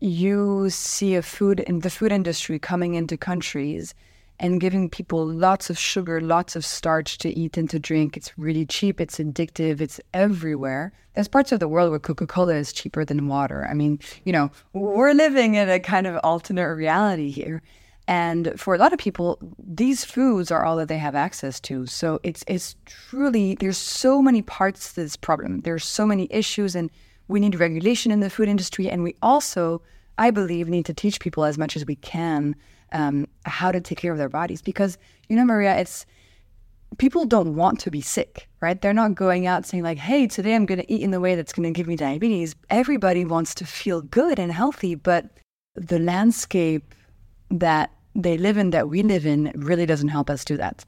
you 0.00 0.70
see 0.70 1.14
a 1.14 1.22
food 1.22 1.60
in 1.60 1.80
the 1.80 1.90
food 1.90 2.10
industry 2.10 2.58
coming 2.58 2.94
into 2.94 3.16
countries, 3.16 3.94
and 4.40 4.60
giving 4.60 4.90
people 4.90 5.24
lots 5.26 5.70
of 5.70 5.78
sugar, 5.78 6.20
lots 6.20 6.56
of 6.56 6.64
starch 6.64 7.18
to 7.18 7.30
eat 7.38 7.56
and 7.56 7.70
to 7.70 7.78
drink. 7.78 8.16
It's 8.16 8.36
really 8.36 8.66
cheap, 8.66 9.00
it's 9.00 9.18
addictive, 9.18 9.80
it's 9.80 10.00
everywhere. 10.12 10.92
There's 11.14 11.28
parts 11.28 11.52
of 11.52 11.60
the 11.60 11.68
world 11.68 11.90
where 11.90 12.00
Coca 12.00 12.26
Cola 12.26 12.54
is 12.54 12.72
cheaper 12.72 13.04
than 13.04 13.28
water. 13.28 13.66
I 13.70 13.74
mean, 13.74 14.00
you 14.24 14.32
know, 14.32 14.50
we're 14.72 15.12
living 15.12 15.54
in 15.54 15.68
a 15.68 15.78
kind 15.78 16.06
of 16.06 16.16
alternate 16.24 16.74
reality 16.74 17.30
here. 17.30 17.62
And 18.06 18.52
for 18.60 18.74
a 18.74 18.78
lot 18.78 18.92
of 18.92 18.98
people, 18.98 19.38
these 19.58 20.04
foods 20.04 20.50
are 20.50 20.64
all 20.64 20.76
that 20.76 20.88
they 20.88 20.98
have 20.98 21.14
access 21.14 21.58
to. 21.60 21.86
So 21.86 22.20
it's 22.22 22.44
it's 22.46 22.76
truly 22.84 23.54
there's 23.54 23.78
so 23.78 24.20
many 24.20 24.42
parts 24.42 24.90
to 24.90 24.96
this 24.96 25.16
problem. 25.16 25.60
There's 25.60 25.84
so 25.84 26.04
many 26.04 26.28
issues 26.30 26.74
and 26.74 26.90
we 27.28 27.40
need 27.40 27.54
regulation 27.54 28.12
in 28.12 28.20
the 28.20 28.28
food 28.28 28.48
industry 28.48 28.90
and 28.90 29.02
we 29.02 29.14
also, 29.22 29.80
I 30.18 30.30
believe, 30.30 30.68
need 30.68 30.84
to 30.86 30.92
teach 30.92 31.20
people 31.20 31.44
as 31.44 31.56
much 31.56 31.76
as 31.76 31.86
we 31.86 31.96
can 31.96 32.56
um, 32.92 33.26
how 33.44 33.72
to 33.72 33.80
take 33.80 33.98
care 33.98 34.12
of 34.12 34.18
their 34.18 34.28
bodies. 34.28 34.62
Because, 34.62 34.98
you 35.28 35.36
know, 35.36 35.44
Maria, 35.44 35.76
it's 35.76 36.06
people 36.98 37.24
don't 37.24 37.54
want 37.54 37.80
to 37.80 37.90
be 37.90 38.00
sick, 38.00 38.48
right? 38.60 38.80
They're 38.80 38.92
not 38.92 39.14
going 39.14 39.46
out 39.46 39.66
saying, 39.66 39.82
like, 39.82 39.98
hey, 39.98 40.26
today 40.26 40.54
I'm 40.54 40.66
going 40.66 40.80
to 40.80 40.92
eat 40.92 41.02
in 41.02 41.10
the 41.10 41.20
way 41.20 41.34
that's 41.34 41.52
going 41.52 41.72
to 41.72 41.76
give 41.76 41.86
me 41.86 41.96
diabetes. 41.96 42.54
Everybody 42.70 43.24
wants 43.24 43.54
to 43.56 43.66
feel 43.66 44.00
good 44.02 44.38
and 44.38 44.52
healthy, 44.52 44.94
but 44.94 45.26
the 45.74 45.98
landscape 45.98 46.94
that 47.50 47.90
they 48.14 48.38
live 48.38 48.56
in, 48.56 48.70
that 48.70 48.88
we 48.88 49.02
live 49.02 49.26
in, 49.26 49.52
really 49.56 49.86
doesn't 49.86 50.08
help 50.08 50.30
us 50.30 50.44
do 50.44 50.56
that. 50.56 50.84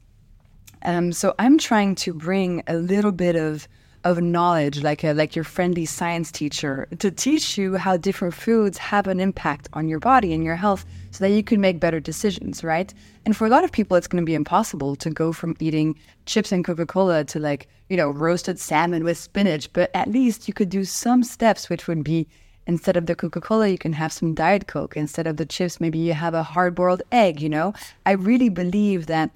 Um, 0.83 1.11
so 1.11 1.35
I'm 1.39 1.57
trying 1.57 1.95
to 1.95 2.13
bring 2.13 2.63
a 2.67 2.75
little 2.75 3.11
bit 3.11 3.35
of 3.35 3.67
of 4.07 4.21
knowledge, 4.21 4.81
like 4.81 5.03
a, 5.03 5.13
like 5.13 5.35
your 5.35 5.43
friendly 5.43 5.85
science 5.85 6.31
teacher, 6.31 6.87
to 6.99 7.11
teach 7.11 7.57
you 7.57 7.75
how 7.75 7.97
different 7.97 8.33
foods 8.33 8.77
have 8.77 9.05
an 9.07 9.19
impact 9.19 9.67
on 9.73 9.89
your 9.89 9.99
body 9.99 10.33
and 10.33 10.43
your 10.43 10.55
health, 10.55 10.85
so 11.11 11.23
that 11.23 11.31
you 11.31 11.43
can 11.43 11.59
make 11.59 11.79
better 11.79 11.99
decisions, 11.99 12.63
right? 12.63 12.93
And 13.25 13.35
for 13.35 13.45
a 13.45 13.49
lot 13.49 13.65
of 13.65 13.71
people, 13.71 13.97
it's 13.97 14.07
going 14.07 14.21
to 14.21 14.25
be 14.25 14.33
impossible 14.33 14.95
to 14.95 15.09
go 15.09 15.33
from 15.33 15.57
eating 15.59 15.99
chips 16.25 16.53
and 16.53 16.63
Coca 16.63 16.85
Cola 16.85 17.25
to 17.25 17.39
like 17.39 17.67
you 17.89 17.97
know 17.97 18.09
roasted 18.09 18.59
salmon 18.59 19.03
with 19.03 19.17
spinach. 19.17 19.71
But 19.73 19.91
at 19.93 20.09
least 20.09 20.47
you 20.47 20.53
could 20.53 20.69
do 20.69 20.85
some 20.85 21.23
steps, 21.23 21.69
which 21.69 21.87
would 21.87 22.03
be 22.03 22.27
instead 22.65 22.95
of 22.97 23.07
the 23.07 23.15
Coca 23.15 23.41
Cola, 23.41 23.67
you 23.67 23.77
can 23.77 23.93
have 23.93 24.13
some 24.13 24.33
Diet 24.33 24.67
Coke. 24.67 24.95
Instead 24.95 25.27
of 25.27 25.37
the 25.37 25.45
chips, 25.45 25.81
maybe 25.81 25.99
you 25.99 26.13
have 26.13 26.33
a 26.33 26.43
hard 26.43 26.75
boiled 26.75 27.01
egg. 27.11 27.41
You 27.41 27.49
know, 27.49 27.73
I 28.05 28.11
really 28.11 28.49
believe 28.49 29.07
that 29.07 29.31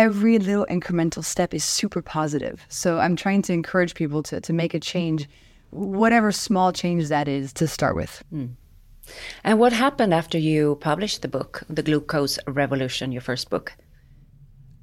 every 0.00 0.38
little 0.38 0.66
incremental 0.70 1.22
step 1.22 1.52
is 1.52 1.62
super 1.62 2.00
positive. 2.00 2.64
So 2.68 2.98
I'm 2.98 3.16
trying 3.16 3.42
to 3.42 3.52
encourage 3.52 3.94
people 3.94 4.22
to, 4.24 4.40
to 4.40 4.52
make 4.52 4.72
a 4.72 4.80
change, 4.80 5.28
whatever 5.70 6.32
small 6.32 6.72
change 6.72 7.08
that 7.08 7.28
is 7.28 7.52
to 7.54 7.68
start 7.68 7.94
with. 7.96 8.24
Mm. 8.32 8.52
And 9.44 9.58
what 9.58 9.72
happened 9.74 10.14
after 10.14 10.38
you 10.38 10.78
published 10.80 11.20
the 11.20 11.28
book, 11.28 11.62
The 11.68 11.82
Glucose 11.82 12.38
Revolution, 12.46 13.12
your 13.12 13.20
first 13.20 13.50
book? 13.50 13.74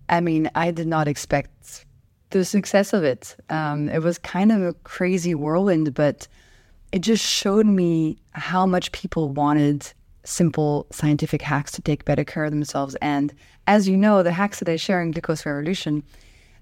I 0.07 0.21
mean, 0.21 0.51
I 0.53 0.69
did 0.69 0.87
not 0.87 1.07
expect 1.07 1.85
the 2.29 2.45
success 2.45 2.93
of 2.93 3.03
it. 3.03 3.35
Um, 3.49 3.89
it 3.89 4.03
was 4.03 4.19
kind 4.19 4.51
of 4.51 4.61
a 4.61 4.73
crazy 4.83 5.33
whirlwind, 5.33 5.95
but 5.95 6.27
it 6.91 6.99
just 6.99 7.25
showed 7.25 7.65
me 7.65 8.19
how 8.33 8.67
much 8.67 8.91
people 8.91 9.29
wanted 9.29 9.91
simple 10.25 10.85
scientific 10.91 11.41
hacks 11.41 11.71
to 11.71 11.81
take 11.81 12.05
better 12.05 12.23
care 12.23 12.43
of 12.43 12.51
themselves. 12.51 12.95
And 13.01 13.33
as 13.67 13.87
you 13.87 13.97
know, 13.97 14.23
the 14.23 14.31
hacks 14.31 14.59
that 14.59 14.69
I 14.69 14.77
share 14.77 15.01
in 15.01 15.11
Glucose 15.11 15.45
Revolution, 15.45 16.03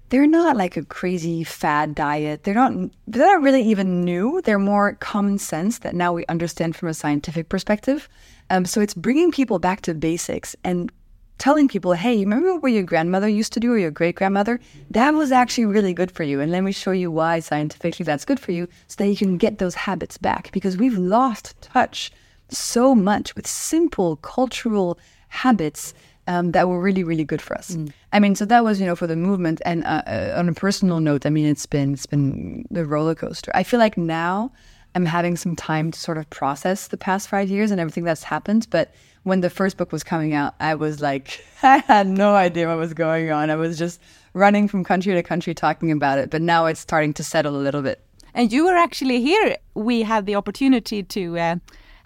they're 0.08 0.26
not 0.26 0.56
like 0.56 0.76
a 0.76 0.84
crazy 0.84 1.44
fad 1.44 1.94
diet. 1.94 2.42
They're 2.42 2.54
not 2.54 2.72
they're 3.06 3.26
not 3.26 3.42
really 3.42 3.62
even 3.62 4.04
new. 4.04 4.40
They're 4.44 4.58
more 4.58 4.94
common 4.94 5.38
sense 5.38 5.78
that 5.80 5.94
now 5.94 6.12
we 6.12 6.26
understand 6.26 6.76
from 6.76 6.88
a 6.88 6.94
scientific 6.94 7.48
perspective. 7.48 8.08
Um, 8.50 8.64
so 8.64 8.80
it's 8.80 8.94
bringing 8.94 9.32
people 9.32 9.58
back 9.58 9.80
to 9.82 9.94
basics 9.94 10.54
and 10.62 10.92
telling 11.38 11.68
people, 11.68 11.92
hey, 11.92 12.18
remember 12.18 12.56
what 12.56 12.72
your 12.72 12.82
grandmother 12.82 13.28
used 13.28 13.52
to 13.52 13.60
do 13.60 13.72
or 13.72 13.78
your 13.78 13.90
great 13.90 14.14
grandmother? 14.14 14.60
That 14.90 15.14
was 15.14 15.32
actually 15.32 15.66
really 15.66 15.92
good 15.92 16.10
for 16.10 16.22
you. 16.22 16.40
And 16.40 16.50
let 16.50 16.62
me 16.62 16.72
show 16.72 16.92
you 16.92 17.10
why 17.10 17.40
scientifically 17.40 18.04
that's 18.04 18.24
good 18.24 18.40
for 18.40 18.52
you 18.52 18.68
so 18.86 18.96
that 18.98 19.08
you 19.08 19.16
can 19.16 19.36
get 19.36 19.58
those 19.58 19.74
habits 19.74 20.18
back 20.18 20.50
because 20.52 20.76
we've 20.76 20.96
lost 20.96 21.60
touch 21.60 22.10
so 22.48 22.94
much 22.94 23.34
with 23.34 23.46
simple 23.46 24.16
cultural 24.16 24.98
habits 25.28 25.92
um, 26.26 26.52
that 26.52 26.68
were 26.68 26.80
really, 26.80 27.04
really 27.04 27.24
good 27.24 27.42
for 27.42 27.56
us. 27.56 27.72
Mm. 27.72 27.92
I 28.12 28.20
mean, 28.20 28.34
so 28.34 28.44
that 28.46 28.64
was, 28.64 28.80
you 28.80 28.86
know, 28.86 28.96
for 28.96 29.06
the 29.06 29.16
movement. 29.16 29.60
And 29.64 29.84
uh, 29.84 30.02
uh, 30.06 30.34
on 30.36 30.48
a 30.48 30.54
personal 30.54 31.00
note, 31.00 31.26
I 31.26 31.30
mean, 31.30 31.46
it's 31.46 31.66
been 31.66 31.92
it's 31.94 32.06
been 32.06 32.66
the 32.70 32.84
roller 32.84 33.14
coaster. 33.14 33.50
I 33.54 33.62
feel 33.62 33.78
like 33.80 33.96
now 33.96 34.52
I'm 34.94 35.06
having 35.06 35.36
some 35.36 35.56
time 35.56 35.90
to 35.90 35.98
sort 35.98 36.18
of 36.18 36.28
process 36.30 36.88
the 36.88 36.96
past 36.96 37.28
five 37.28 37.48
years 37.48 37.70
and 37.70 37.80
everything 37.80 38.04
that's 38.04 38.22
happened. 38.22 38.66
But 38.70 38.94
when 39.22 39.40
the 39.40 39.50
first 39.50 39.76
book 39.76 39.92
was 39.92 40.04
coming 40.04 40.34
out, 40.34 40.54
I 40.60 40.74
was 40.74 41.00
like, 41.00 41.44
I 41.62 41.78
had 41.78 42.06
no 42.06 42.34
idea 42.34 42.68
what 42.68 42.78
was 42.78 42.94
going 42.94 43.30
on. 43.30 43.50
I 43.50 43.56
was 43.56 43.78
just 43.78 44.00
running 44.32 44.68
from 44.68 44.84
country 44.84 45.14
to 45.14 45.22
country 45.22 45.54
talking 45.54 45.90
about 45.90 46.18
it. 46.18 46.30
But 46.30 46.42
now 46.42 46.66
it's 46.66 46.80
starting 46.80 47.14
to 47.14 47.24
settle 47.24 47.56
a 47.56 47.62
little 47.62 47.82
bit. 47.82 48.02
And 48.34 48.52
you 48.52 48.64
were 48.66 48.76
actually 48.76 49.20
here. 49.20 49.56
We 49.74 50.02
had 50.02 50.26
the 50.26 50.34
opportunity 50.34 51.02
to. 51.02 51.38
Uh, 51.38 51.56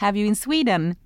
have 0.01 0.17
you 0.17 0.27
in 0.27 0.35
Sweden 0.35 0.97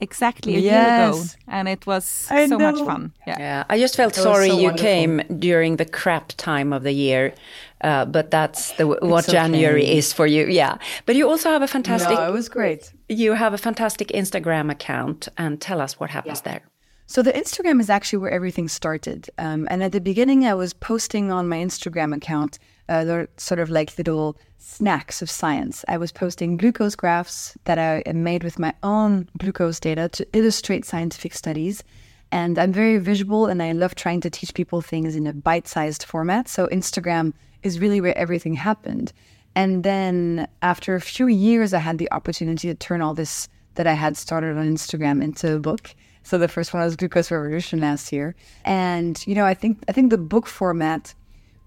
exactly 0.00 0.56
a 0.56 0.58
yes. 0.58 0.72
year 0.72 1.08
ago, 1.08 1.24
and 1.48 1.68
it 1.68 1.86
was 1.86 2.26
I 2.30 2.46
so 2.46 2.56
know. 2.56 2.72
much 2.72 2.84
fun. 2.84 3.12
Yeah. 3.26 3.36
yeah, 3.38 3.64
I 3.68 3.78
just 3.78 3.96
felt 3.96 4.16
it 4.16 4.22
sorry 4.22 4.48
so 4.48 4.58
you 4.58 4.64
wonderful. 4.64 4.86
came 4.86 5.22
during 5.38 5.76
the 5.76 5.84
crap 5.84 6.28
time 6.36 6.72
of 6.72 6.82
the 6.82 6.92
year, 6.92 7.34
uh, 7.80 8.04
but 8.04 8.30
that's 8.30 8.72
the, 8.72 8.86
what 8.86 9.26
January 9.28 9.86
is 9.86 10.12
for 10.12 10.26
you. 10.26 10.46
Yeah, 10.46 10.78
but 11.06 11.16
you 11.16 11.28
also 11.28 11.50
have 11.50 11.62
a 11.62 11.68
fantastic. 11.68 12.16
No, 12.16 12.28
it 12.28 12.32
was 12.32 12.48
great. 12.48 12.92
You 13.08 13.32
have 13.32 13.54
a 13.54 13.58
fantastic 13.58 14.08
Instagram 14.08 14.70
account, 14.70 15.28
and 15.38 15.60
tell 15.60 15.80
us 15.80 15.98
what 15.98 16.10
happens 16.10 16.42
yeah. 16.44 16.52
there. 16.52 16.62
So 17.06 17.22
the 17.22 17.32
Instagram 17.32 17.80
is 17.80 17.90
actually 17.90 18.18
where 18.18 18.30
everything 18.30 18.68
started. 18.68 19.28
Um, 19.36 19.68
and 19.70 19.82
at 19.82 19.92
the 19.92 20.00
beginning, 20.00 20.46
I 20.46 20.54
was 20.54 20.72
posting 20.72 21.30
on 21.30 21.48
my 21.48 21.58
Instagram 21.58 22.16
account 22.16 22.58
uh, 22.88 23.26
sort 23.36 23.60
of 23.60 23.70
like 23.70 23.96
little 23.98 24.36
snacks 24.58 25.22
of 25.22 25.30
science. 25.30 25.84
I 25.88 25.96
was 25.98 26.12
posting 26.12 26.56
glucose 26.56 26.96
graphs 26.96 27.56
that 27.64 27.78
I 27.78 28.10
made 28.12 28.42
with 28.42 28.58
my 28.58 28.74
own 28.82 29.28
glucose 29.38 29.78
data 29.80 30.08
to 30.10 30.26
illustrate 30.32 30.84
scientific 30.84 31.34
studies. 31.34 31.84
And 32.32 32.58
I'm 32.58 32.72
very 32.72 32.98
visual 32.98 33.46
and 33.46 33.62
I 33.62 33.72
love 33.72 33.94
trying 33.94 34.20
to 34.22 34.30
teach 34.30 34.54
people 34.54 34.80
things 34.80 35.14
in 35.14 35.26
a 35.26 35.32
bite 35.32 35.68
sized 35.68 36.04
format. 36.04 36.48
So 36.48 36.66
Instagram 36.68 37.32
is 37.62 37.78
really 37.78 38.00
where 38.00 38.16
everything 38.18 38.54
happened. 38.54 39.12
And 39.54 39.84
then 39.84 40.48
after 40.62 40.94
a 40.94 41.00
few 41.00 41.28
years, 41.28 41.72
I 41.72 41.78
had 41.78 41.98
the 41.98 42.10
opportunity 42.10 42.68
to 42.68 42.74
turn 42.74 43.00
all 43.00 43.14
this 43.14 43.48
that 43.76 43.86
I 43.86 43.92
had 43.92 44.16
started 44.16 44.56
on 44.56 44.68
Instagram 44.68 45.22
into 45.22 45.54
a 45.54 45.58
book. 45.58 45.94
So 46.22 46.38
the 46.38 46.48
first 46.48 46.72
one 46.72 46.82
was 46.82 46.96
Glucose 46.96 47.30
Revolution 47.30 47.80
last 47.80 48.12
year. 48.12 48.34
And, 48.64 49.22
you 49.26 49.34
know, 49.34 49.44
I 49.44 49.54
think 49.54 49.84
I 49.88 49.92
think 49.92 50.10
the 50.10 50.18
book 50.18 50.46
format 50.46 51.14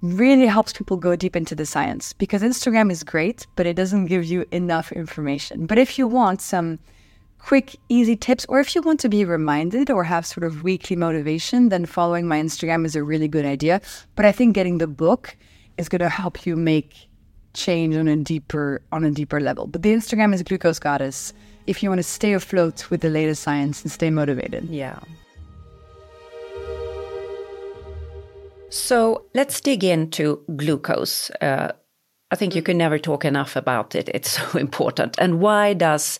really 0.01 0.45
helps 0.45 0.73
people 0.73 0.97
go 0.97 1.15
deep 1.15 1.35
into 1.35 1.55
the 1.55 1.65
science 1.65 2.13
because 2.13 2.41
Instagram 2.41 2.91
is 2.91 3.03
great, 3.03 3.47
but 3.55 3.65
it 3.65 3.75
doesn't 3.75 4.05
give 4.05 4.25
you 4.25 4.45
enough 4.51 4.91
information. 4.91 5.65
But 5.65 5.77
if 5.77 5.97
you 5.97 6.07
want 6.07 6.41
some 6.41 6.79
quick, 7.39 7.75
easy 7.89 8.15
tips, 8.15 8.45
or 8.49 8.59
if 8.59 8.75
you 8.75 8.81
want 8.81 8.99
to 8.99 9.09
be 9.09 9.25
reminded 9.25 9.89
or 9.89 10.03
have 10.03 10.25
sort 10.25 10.43
of 10.43 10.63
weekly 10.63 10.95
motivation, 10.95 11.69
then 11.69 11.85
following 11.85 12.27
my 12.27 12.39
Instagram 12.41 12.85
is 12.85 12.95
a 12.95 13.03
really 13.03 13.27
good 13.27 13.45
idea. 13.45 13.81
But 14.15 14.25
I 14.25 14.31
think 14.31 14.53
getting 14.53 14.77
the 14.77 14.87
book 14.87 15.35
is 15.77 15.89
going 15.89 16.01
to 16.01 16.09
help 16.09 16.45
you 16.45 16.55
make 16.55 17.07
change 17.53 17.95
on 17.95 18.07
a 18.07 18.15
deeper 18.15 18.81
on 18.91 19.03
a 19.03 19.11
deeper 19.11 19.39
level. 19.39 19.65
But 19.65 19.81
the 19.81 19.93
Instagram 19.93 20.33
is 20.33 20.43
Glucose 20.43 20.79
Goddess 20.79 21.33
if 21.65 21.81
you 21.81 21.89
want 21.89 21.99
to 21.99 22.03
stay 22.03 22.33
afloat 22.33 22.89
with 22.89 23.01
the 23.01 23.09
latest 23.09 23.43
science 23.43 23.81
and 23.81 23.91
stay 23.91 24.09
motivated. 24.09 24.69
Yeah. 24.69 24.99
So 28.69 29.25
let's 29.33 29.61
dig 29.61 29.83
into 29.83 30.43
glucose. 30.55 31.31
Uh, 31.41 31.71
I 32.31 32.35
think 32.35 32.55
you 32.55 32.61
can 32.61 32.77
never 32.77 32.99
talk 32.99 33.23
enough 33.23 33.55
about 33.55 33.95
it. 33.95 34.09
It's 34.13 34.31
so 34.39 34.57
important. 34.57 35.15
And 35.19 35.39
why 35.39 35.73
does 35.73 36.19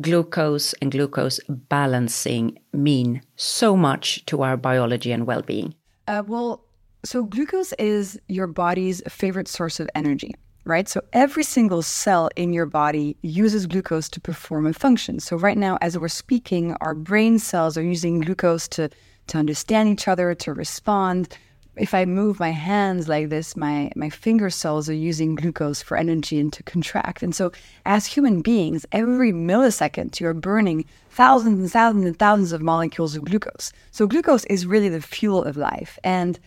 glucose 0.00 0.74
and 0.74 0.92
glucose 0.92 1.40
balancing 1.48 2.58
mean 2.72 3.22
so 3.36 3.76
much 3.76 4.24
to 4.26 4.42
our 4.42 4.56
biology 4.56 5.10
and 5.12 5.26
well 5.26 5.42
being? 5.42 5.74
Uh, 6.06 6.22
well, 6.26 6.64
so 7.04 7.24
glucose 7.24 7.72
is 7.74 8.18
your 8.28 8.46
body's 8.46 9.02
favorite 9.08 9.48
source 9.48 9.80
of 9.80 9.88
energy 9.94 10.34
right? 10.68 10.88
So 10.88 11.00
every 11.14 11.42
single 11.42 11.80
cell 11.80 12.28
in 12.36 12.52
your 12.52 12.66
body 12.66 13.16
uses 13.22 13.66
glucose 13.66 14.08
to 14.10 14.20
perform 14.20 14.66
a 14.66 14.74
function. 14.74 15.18
So 15.18 15.36
right 15.36 15.56
now, 15.56 15.78
as 15.80 15.98
we're 15.98 16.08
speaking, 16.08 16.76
our 16.82 16.94
brain 16.94 17.38
cells 17.38 17.78
are 17.78 17.82
using 17.82 18.20
glucose 18.20 18.68
to, 18.68 18.90
to 19.28 19.38
understand 19.38 19.88
each 19.88 20.06
other, 20.06 20.34
to 20.34 20.52
respond. 20.52 21.36
If 21.78 21.94
I 21.94 22.04
move 22.04 22.40
my 22.40 22.50
hands 22.50 23.08
like 23.08 23.28
this, 23.28 23.56
my, 23.56 23.90
my 23.94 24.10
finger 24.10 24.50
cells 24.50 24.88
are 24.88 24.94
using 24.94 25.34
glucose 25.34 25.80
for 25.80 25.96
energy 25.96 26.40
and 26.40 26.52
to 26.52 26.62
contract. 26.62 27.22
And 27.22 27.34
so, 27.34 27.52
as 27.86 28.06
human 28.06 28.42
beings, 28.42 28.84
every 28.92 29.32
millisecond 29.32 30.18
you're 30.18 30.34
burning 30.34 30.84
thousands 31.10 31.58
and 31.60 31.70
thousands 31.70 32.04
and 32.04 32.18
thousands 32.18 32.52
of 32.52 32.62
molecules 32.62 33.16
of 33.16 33.24
glucose. 33.24 33.72
So, 33.92 34.06
glucose 34.06 34.44
is 34.46 34.66
really 34.66 34.88
the 34.88 35.00
fuel 35.00 35.44
of 35.44 35.56
life. 35.56 35.98
And 36.02 36.38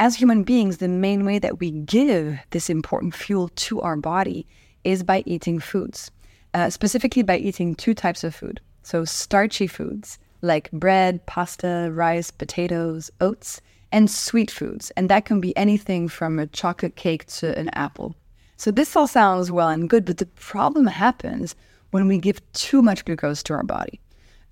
as 0.00 0.16
human 0.16 0.42
beings, 0.42 0.78
the 0.78 0.88
main 0.88 1.24
way 1.24 1.38
that 1.38 1.60
we 1.60 1.70
give 1.70 2.38
this 2.50 2.68
important 2.68 3.14
fuel 3.14 3.50
to 3.54 3.80
our 3.80 3.96
body 3.96 4.46
is 4.82 5.02
by 5.02 5.22
eating 5.26 5.60
foods, 5.60 6.10
uh, 6.54 6.70
specifically 6.70 7.22
by 7.22 7.36
eating 7.36 7.74
two 7.74 7.94
types 7.94 8.24
of 8.24 8.34
food. 8.34 8.60
So, 8.82 9.04
starchy 9.04 9.66
foods 9.66 10.18
like 10.42 10.70
bread, 10.72 11.24
pasta, 11.26 11.90
rice, 11.92 12.30
potatoes, 12.30 13.10
oats, 13.20 13.60
and 13.92 14.10
sweet 14.10 14.50
foods. 14.50 14.90
And 14.96 15.08
that 15.08 15.24
can 15.24 15.40
be 15.40 15.56
anything 15.56 16.08
from 16.08 16.38
a 16.38 16.46
chocolate 16.46 16.96
cake 16.96 17.26
to 17.26 17.56
an 17.58 17.70
apple. 17.70 18.14
So, 18.56 18.70
this 18.70 18.94
all 18.94 19.06
sounds 19.06 19.50
well 19.50 19.68
and 19.68 19.88
good, 19.88 20.04
but 20.04 20.18
the 20.18 20.26
problem 20.26 20.86
happens 20.86 21.56
when 21.90 22.06
we 22.06 22.18
give 22.18 22.40
too 22.52 22.82
much 22.82 23.04
glucose 23.04 23.42
to 23.44 23.54
our 23.54 23.62
body. 23.62 24.00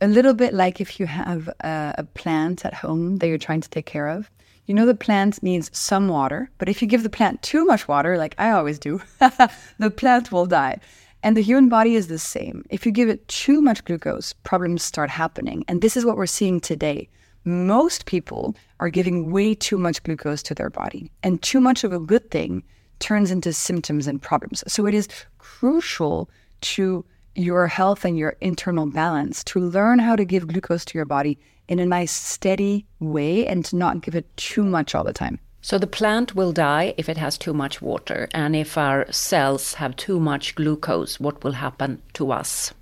A 0.00 0.08
little 0.08 0.34
bit 0.34 0.54
like 0.54 0.80
if 0.80 0.98
you 0.98 1.06
have 1.06 1.48
a, 1.60 1.94
a 1.98 2.04
plant 2.04 2.64
at 2.64 2.74
home 2.74 3.16
that 3.18 3.28
you're 3.28 3.38
trying 3.38 3.60
to 3.60 3.68
take 3.68 3.86
care 3.86 4.08
of 4.08 4.30
you 4.68 4.74
know, 4.74 4.84
the 4.84 4.94
plant 4.94 5.42
needs 5.42 5.70
some 5.72 6.08
water, 6.08 6.50
but 6.58 6.68
if 6.68 6.82
you 6.82 6.88
give 6.88 7.02
the 7.02 7.08
plant 7.08 7.40
too 7.40 7.64
much 7.64 7.88
water, 7.88 8.18
like 8.18 8.34
I 8.36 8.50
always 8.50 8.78
do, 8.78 9.00
the 9.18 9.90
plant 9.90 10.30
will 10.30 10.44
die. 10.44 10.78
And 11.22 11.36
the 11.36 11.42
human 11.42 11.70
body 11.70 11.94
is 11.94 12.08
the 12.08 12.18
same. 12.18 12.64
If 12.68 12.84
you 12.84 12.92
give 12.92 13.08
it 13.08 13.26
too 13.28 13.62
much 13.62 13.82
glucose, 13.86 14.34
problems 14.34 14.82
start 14.82 15.08
happening. 15.08 15.64
And 15.68 15.80
this 15.80 15.96
is 15.96 16.04
what 16.04 16.18
we're 16.18 16.26
seeing 16.26 16.60
today. 16.60 17.08
Most 17.44 18.06
people 18.06 18.54
are 18.80 18.90
giving 18.90 19.30
way 19.30 19.54
too 19.54 19.78
much 19.78 20.02
glucose 20.02 20.42
to 20.44 20.54
their 20.54 20.70
body, 20.70 21.10
and 21.22 21.42
too 21.42 21.60
much 21.60 21.84
of 21.84 21.92
a 21.92 21.98
good 21.98 22.30
thing 22.30 22.62
turns 22.98 23.30
into 23.30 23.52
symptoms 23.52 24.06
and 24.06 24.20
problems. 24.20 24.64
So 24.66 24.86
it 24.86 24.94
is 24.94 25.08
crucial 25.38 26.28
to 26.60 27.04
your 27.34 27.68
health 27.68 28.04
and 28.04 28.18
your 28.18 28.36
internal 28.40 28.86
balance 28.86 29.44
to 29.44 29.60
learn 29.60 29.98
how 30.00 30.16
to 30.16 30.24
give 30.24 30.48
glucose 30.48 30.84
to 30.86 30.98
your 30.98 31.04
body 31.04 31.38
in 31.68 31.78
a 31.78 31.86
nice, 31.86 32.10
steady 32.10 32.86
way 32.98 33.46
and 33.46 33.64
to 33.66 33.76
not 33.76 34.00
give 34.00 34.16
it 34.16 34.36
too 34.36 34.64
much 34.64 34.94
all 34.94 35.04
the 35.04 35.12
time. 35.12 35.38
So 35.60 35.78
the 35.78 35.86
plant 35.86 36.34
will 36.34 36.52
die 36.52 36.94
if 36.96 37.08
it 37.08 37.16
has 37.16 37.36
too 37.36 37.52
much 37.52 37.82
water. 37.82 38.28
And 38.32 38.56
if 38.56 38.78
our 38.78 39.10
cells 39.12 39.74
have 39.74 39.94
too 39.96 40.18
much 40.18 40.54
glucose, 40.54 41.20
what 41.20 41.44
will 41.44 41.52
happen 41.52 42.02
to 42.14 42.32
us? 42.32 42.72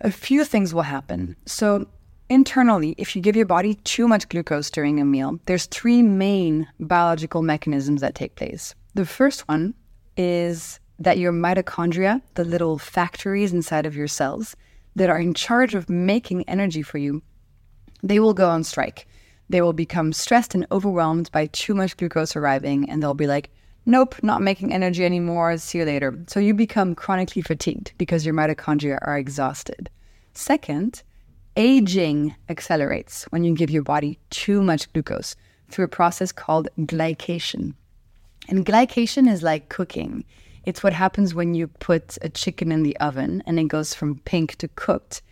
A 0.00 0.10
few 0.10 0.44
things 0.44 0.72
will 0.72 0.82
happen. 0.82 1.36
So 1.44 1.86
internally, 2.30 2.94
if 2.96 3.14
you 3.14 3.20
give 3.20 3.36
your 3.36 3.44
body 3.44 3.74
too 3.84 4.08
much 4.08 4.28
glucose 4.28 4.70
during 4.70 5.00
a 5.00 5.04
meal, 5.04 5.38
there's 5.44 5.66
three 5.66 6.00
main 6.00 6.66
biological 6.78 7.42
mechanisms 7.42 8.00
that 8.00 8.14
take 8.14 8.36
place. 8.36 8.74
The 8.94 9.04
first 9.04 9.46
one 9.48 9.74
is 10.16 10.80
that 10.98 11.18
your 11.18 11.32
mitochondria, 11.32 12.22
the 12.34 12.44
little 12.44 12.78
factories 12.78 13.52
inside 13.52 13.84
of 13.84 13.96
your 13.96 14.08
cells 14.08 14.56
that 14.96 15.10
are 15.10 15.18
in 15.18 15.34
charge 15.34 15.74
of 15.74 15.90
making 15.90 16.48
energy 16.48 16.82
for 16.82 16.98
you, 16.98 17.22
they 18.02 18.20
will 18.20 18.34
go 18.34 18.48
on 18.48 18.64
strike. 18.64 19.06
They 19.48 19.60
will 19.60 19.72
become 19.72 20.12
stressed 20.12 20.54
and 20.54 20.66
overwhelmed 20.70 21.30
by 21.32 21.46
too 21.46 21.74
much 21.74 21.96
glucose 21.96 22.36
arriving, 22.36 22.88
and 22.88 23.02
they'll 23.02 23.14
be 23.14 23.26
like, 23.26 23.50
nope, 23.86 24.14
not 24.22 24.42
making 24.42 24.72
energy 24.72 25.04
anymore, 25.04 25.56
see 25.58 25.78
you 25.78 25.84
later. 25.84 26.16
So 26.28 26.38
you 26.38 26.54
become 26.54 26.94
chronically 26.94 27.42
fatigued 27.42 27.92
because 27.98 28.24
your 28.24 28.34
mitochondria 28.34 28.98
are 29.02 29.18
exhausted. 29.18 29.90
Second, 30.34 31.02
aging 31.56 32.34
accelerates 32.48 33.24
when 33.30 33.44
you 33.44 33.54
give 33.54 33.70
your 33.70 33.82
body 33.82 34.18
too 34.30 34.62
much 34.62 34.92
glucose 34.92 35.36
through 35.70 35.84
a 35.84 35.88
process 35.88 36.32
called 36.32 36.68
glycation. 36.78 37.74
And 38.48 38.66
glycation 38.66 39.30
is 39.30 39.42
like 39.42 39.68
cooking. 39.68 40.24
It's 40.64 40.82
what 40.82 40.92
happens 40.92 41.34
when 41.34 41.54
you 41.54 41.68
put 41.68 42.18
a 42.22 42.28
chicken 42.28 42.72
in 42.72 42.82
the 42.82 42.96
oven 42.98 43.42
and 43.46 43.58
it 43.58 43.68
goes 43.68 43.94
from 43.94 44.18
pink 44.20 44.56
to 44.56 44.68
cooked. 44.68 45.22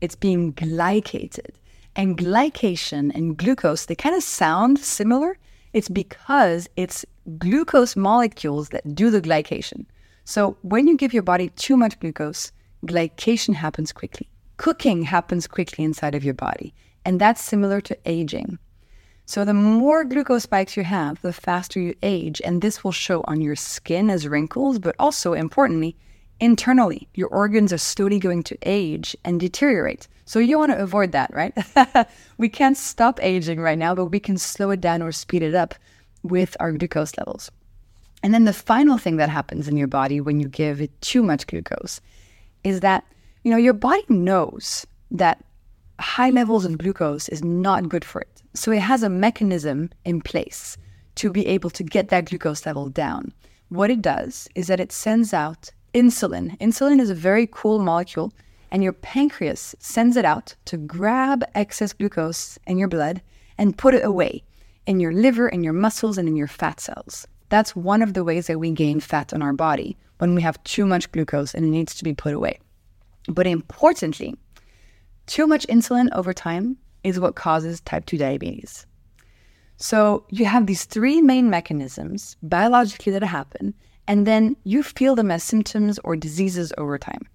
It's 0.00 0.14
being 0.14 0.52
glycated. 0.52 1.50
And 1.96 2.16
glycation 2.16 3.12
and 3.14 3.36
glucose, 3.36 3.86
they 3.86 3.94
kind 3.94 4.14
of 4.14 4.22
sound 4.22 4.78
similar. 4.78 5.36
It's 5.72 5.88
because 5.88 6.68
it's 6.76 7.04
glucose 7.38 7.96
molecules 7.96 8.68
that 8.70 8.94
do 8.94 9.10
the 9.10 9.20
glycation. 9.20 9.86
So 10.24 10.56
when 10.62 10.86
you 10.86 10.96
give 10.96 11.12
your 11.12 11.22
body 11.22 11.48
too 11.50 11.76
much 11.76 11.98
glucose, 11.98 12.52
glycation 12.86 13.54
happens 13.54 13.92
quickly. 13.92 14.28
Cooking 14.58 15.02
happens 15.02 15.46
quickly 15.46 15.84
inside 15.84 16.14
of 16.14 16.24
your 16.24 16.34
body. 16.34 16.74
And 17.04 17.20
that's 17.20 17.40
similar 17.40 17.80
to 17.80 17.96
aging. 18.04 18.58
So 19.24 19.44
the 19.44 19.54
more 19.54 20.04
glucose 20.04 20.42
spikes 20.42 20.76
you 20.76 20.84
have, 20.84 21.20
the 21.22 21.32
faster 21.32 21.80
you 21.80 21.94
age. 22.02 22.42
And 22.44 22.60
this 22.60 22.84
will 22.84 22.92
show 22.92 23.22
on 23.26 23.40
your 23.40 23.56
skin 23.56 24.10
as 24.10 24.28
wrinkles, 24.28 24.78
but 24.78 24.94
also 24.98 25.32
importantly, 25.32 25.96
internally. 26.40 27.08
Your 27.14 27.28
organs 27.28 27.72
are 27.72 27.78
slowly 27.78 28.18
going 28.18 28.42
to 28.44 28.58
age 28.62 29.16
and 29.24 29.40
deteriorate. 29.40 30.08
So 30.24 30.38
you 30.38 30.58
want 30.58 30.72
to 30.72 30.78
avoid 30.78 31.12
that, 31.12 31.32
right? 31.32 31.56
we 32.38 32.48
can't 32.48 32.76
stop 32.76 33.18
aging 33.22 33.60
right 33.60 33.78
now, 33.78 33.94
but 33.94 34.06
we 34.06 34.20
can 34.20 34.36
slow 34.36 34.70
it 34.70 34.80
down 34.80 35.02
or 35.02 35.12
speed 35.12 35.42
it 35.42 35.54
up 35.54 35.74
with 36.22 36.56
our 36.60 36.72
glucose 36.72 37.16
levels. 37.16 37.50
And 38.22 38.34
then 38.34 38.44
the 38.44 38.52
final 38.52 38.98
thing 38.98 39.16
that 39.16 39.30
happens 39.30 39.68
in 39.68 39.76
your 39.76 39.86
body 39.86 40.20
when 40.20 40.40
you 40.40 40.48
give 40.48 40.80
it 40.80 41.00
too 41.00 41.22
much 41.22 41.46
glucose 41.46 42.00
is 42.64 42.80
that, 42.80 43.04
you 43.48 43.54
know, 43.54 43.60
your 43.60 43.72
body 43.72 44.04
knows 44.10 44.86
that 45.10 45.42
high 45.98 46.28
levels 46.28 46.66
of 46.66 46.76
glucose 46.76 47.30
is 47.30 47.42
not 47.42 47.88
good 47.88 48.04
for 48.04 48.20
it. 48.20 48.42
So 48.52 48.70
it 48.72 48.80
has 48.80 49.02
a 49.02 49.08
mechanism 49.08 49.88
in 50.04 50.20
place 50.20 50.76
to 51.14 51.30
be 51.30 51.46
able 51.46 51.70
to 51.70 51.82
get 51.82 52.10
that 52.10 52.26
glucose 52.26 52.66
level 52.66 52.90
down. 52.90 53.32
What 53.70 53.90
it 53.90 54.02
does 54.02 54.50
is 54.54 54.66
that 54.66 54.80
it 54.80 54.92
sends 54.92 55.32
out 55.32 55.70
insulin. 55.94 56.58
Insulin 56.58 57.00
is 57.00 57.08
a 57.08 57.14
very 57.14 57.48
cool 57.50 57.78
molecule 57.78 58.34
and 58.70 58.82
your 58.84 58.92
pancreas 58.92 59.74
sends 59.78 60.18
it 60.18 60.26
out 60.26 60.54
to 60.66 60.76
grab 60.76 61.42
excess 61.54 61.94
glucose 61.94 62.58
in 62.66 62.76
your 62.76 62.88
blood 62.88 63.22
and 63.56 63.78
put 63.78 63.94
it 63.94 64.04
away 64.04 64.44
in 64.84 65.00
your 65.00 65.12
liver, 65.12 65.48
in 65.48 65.64
your 65.64 65.72
muscles, 65.72 66.18
and 66.18 66.28
in 66.28 66.36
your 66.36 66.48
fat 66.48 66.80
cells. 66.80 67.26
That's 67.48 67.74
one 67.74 68.02
of 68.02 68.12
the 68.12 68.24
ways 68.24 68.48
that 68.48 68.60
we 68.60 68.72
gain 68.72 69.00
fat 69.00 69.32
on 69.32 69.40
our 69.40 69.54
body 69.54 69.96
when 70.18 70.34
we 70.34 70.42
have 70.42 70.62
too 70.64 70.84
much 70.84 71.10
glucose 71.12 71.54
and 71.54 71.64
it 71.64 71.70
needs 71.70 71.94
to 71.94 72.04
be 72.04 72.12
put 72.12 72.34
away. 72.34 72.58
But 73.28 73.46
importantly, 73.46 74.34
too 75.26 75.46
much 75.46 75.66
insulin 75.68 76.08
over 76.12 76.32
time 76.32 76.78
is 77.04 77.20
what 77.20 77.36
causes 77.36 77.80
type 77.80 78.06
2 78.06 78.18
diabetes. 78.18 78.86
So 79.76 80.24
you 80.30 80.44
have 80.46 80.66
these 80.66 80.84
three 80.86 81.20
main 81.20 81.50
mechanisms 81.50 82.36
biologically 82.42 83.12
that 83.12 83.22
happen, 83.22 83.74
and 84.08 84.26
then 84.26 84.56
you 84.64 84.82
feel 84.82 85.14
them 85.14 85.30
as 85.30 85.44
symptoms 85.44 86.00
or 86.02 86.16
diseases 86.16 86.72
over 86.78 86.98
time. 86.98 87.28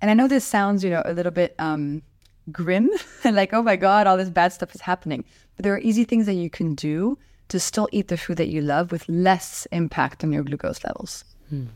And 0.00 0.10
I 0.10 0.14
know 0.14 0.28
this 0.28 0.46
sounds, 0.46 0.82
you 0.82 0.90
know, 0.90 1.02
a 1.04 1.12
little 1.12 1.32
bit 1.32 1.54
um, 1.58 2.02
grim, 2.50 2.88
like, 3.24 3.52
oh 3.52 3.62
my 3.62 3.76
God, 3.76 4.06
all 4.06 4.16
this 4.16 4.30
bad 4.30 4.52
stuff 4.52 4.74
is 4.74 4.80
happening. 4.80 5.24
But 5.56 5.64
there 5.64 5.74
are 5.74 5.80
easy 5.80 6.04
things 6.04 6.26
that 6.26 6.34
you 6.34 6.48
can 6.48 6.74
do 6.74 7.18
to 7.48 7.60
still 7.60 7.88
eat 7.92 8.08
the 8.08 8.16
food 8.16 8.38
that 8.38 8.48
you 8.48 8.62
love 8.62 8.92
with 8.92 9.06
less 9.08 9.66
impact 9.72 10.24
on 10.24 10.32
your 10.32 10.44
glucose 10.44 10.82
levels. 10.84 11.24
Hmm. 11.50 11.66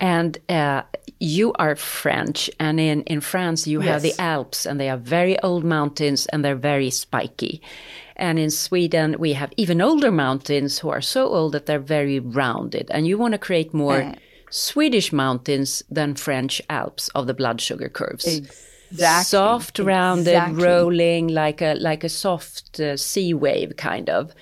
And 0.00 0.38
uh, 0.48 0.82
you 1.20 1.52
are 1.54 1.76
French, 1.76 2.50
and 2.58 2.78
in, 2.80 3.02
in 3.02 3.20
France 3.20 3.66
you 3.66 3.82
yes. 3.82 3.88
have 3.88 4.02
the 4.02 4.14
Alps, 4.20 4.66
and 4.66 4.78
they 4.78 4.90
are 4.90 4.96
very 4.96 5.38
old 5.40 5.64
mountains 5.64 6.26
and 6.26 6.44
they're 6.44 6.54
very 6.54 6.90
spiky. 6.90 7.62
And 8.16 8.38
in 8.38 8.50
Sweden 8.50 9.16
we 9.18 9.32
have 9.32 9.52
even 9.56 9.80
older 9.80 10.10
mountains 10.10 10.78
who 10.78 10.88
are 10.90 11.00
so 11.00 11.28
old 11.28 11.52
that 11.52 11.66
they're 11.66 11.78
very 11.78 12.20
rounded. 12.20 12.90
And 12.90 13.06
you 13.06 13.18
want 13.18 13.32
to 13.32 13.38
create 13.38 13.74
more 13.74 14.02
uh. 14.02 14.14
Swedish 14.50 15.12
mountains 15.12 15.82
than 15.90 16.14
French 16.14 16.62
Alps 16.70 17.08
of 17.08 17.26
the 17.26 17.34
blood 17.34 17.60
sugar 17.60 17.88
curves. 17.88 18.24
Exactly. 18.26 19.24
Soft, 19.24 19.78
rounded, 19.80 20.28
exactly. 20.28 20.62
rolling 20.62 21.28
like 21.28 21.60
a 21.60 21.74
like 21.74 22.04
a 22.04 22.08
soft 22.08 22.78
uh, 22.78 22.96
sea 22.96 23.34
wave 23.34 23.76
kind 23.76 24.08
of. 24.08 24.32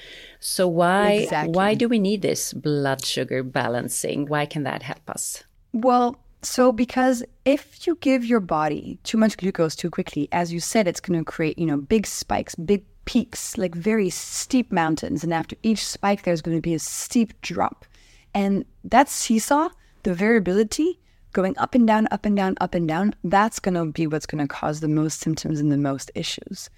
So 0.44 0.66
why 0.66 1.12
exactly. 1.12 1.52
why 1.52 1.74
do 1.74 1.88
we 1.88 2.00
need 2.00 2.22
this 2.22 2.52
blood 2.52 3.04
sugar 3.04 3.44
balancing? 3.44 4.26
Why 4.26 4.44
can 4.44 4.64
that 4.64 4.82
help 4.82 5.08
us? 5.08 5.44
Well, 5.72 6.18
so 6.42 6.72
because 6.72 7.22
if 7.44 7.86
you 7.86 7.96
give 8.00 8.24
your 8.24 8.40
body 8.40 8.98
too 9.04 9.16
much 9.16 9.36
glucose 9.36 9.76
too 9.76 9.88
quickly, 9.88 10.28
as 10.32 10.52
you 10.52 10.58
said, 10.58 10.88
it's 10.88 11.00
going 11.00 11.18
to 11.18 11.24
create, 11.24 11.58
you 11.58 11.66
know, 11.66 11.76
big 11.76 12.08
spikes, 12.08 12.56
big 12.56 12.84
peaks, 13.04 13.56
like 13.56 13.76
very 13.76 14.10
steep 14.10 14.72
mountains. 14.72 15.22
And 15.22 15.32
after 15.32 15.54
each 15.62 15.86
spike, 15.86 16.24
there's 16.24 16.42
going 16.42 16.56
to 16.56 16.62
be 16.62 16.74
a 16.74 16.80
steep 16.80 17.40
drop. 17.42 17.84
And 18.34 18.64
that 18.82 19.08
seesaw, 19.08 19.68
the 20.02 20.12
variability 20.12 20.98
going 21.32 21.56
up 21.56 21.76
and 21.76 21.86
down, 21.86 22.08
up 22.10 22.26
and 22.26 22.36
down, 22.36 22.56
up 22.60 22.74
and 22.74 22.88
down, 22.88 23.14
that's 23.22 23.60
going 23.60 23.74
to 23.74 23.86
be 23.86 24.08
what's 24.08 24.26
going 24.26 24.46
to 24.46 24.52
cause 24.52 24.80
the 24.80 24.88
most 24.88 25.20
symptoms 25.20 25.60
and 25.60 25.70
the 25.70 25.78
most 25.78 26.10
issues. 26.16 26.68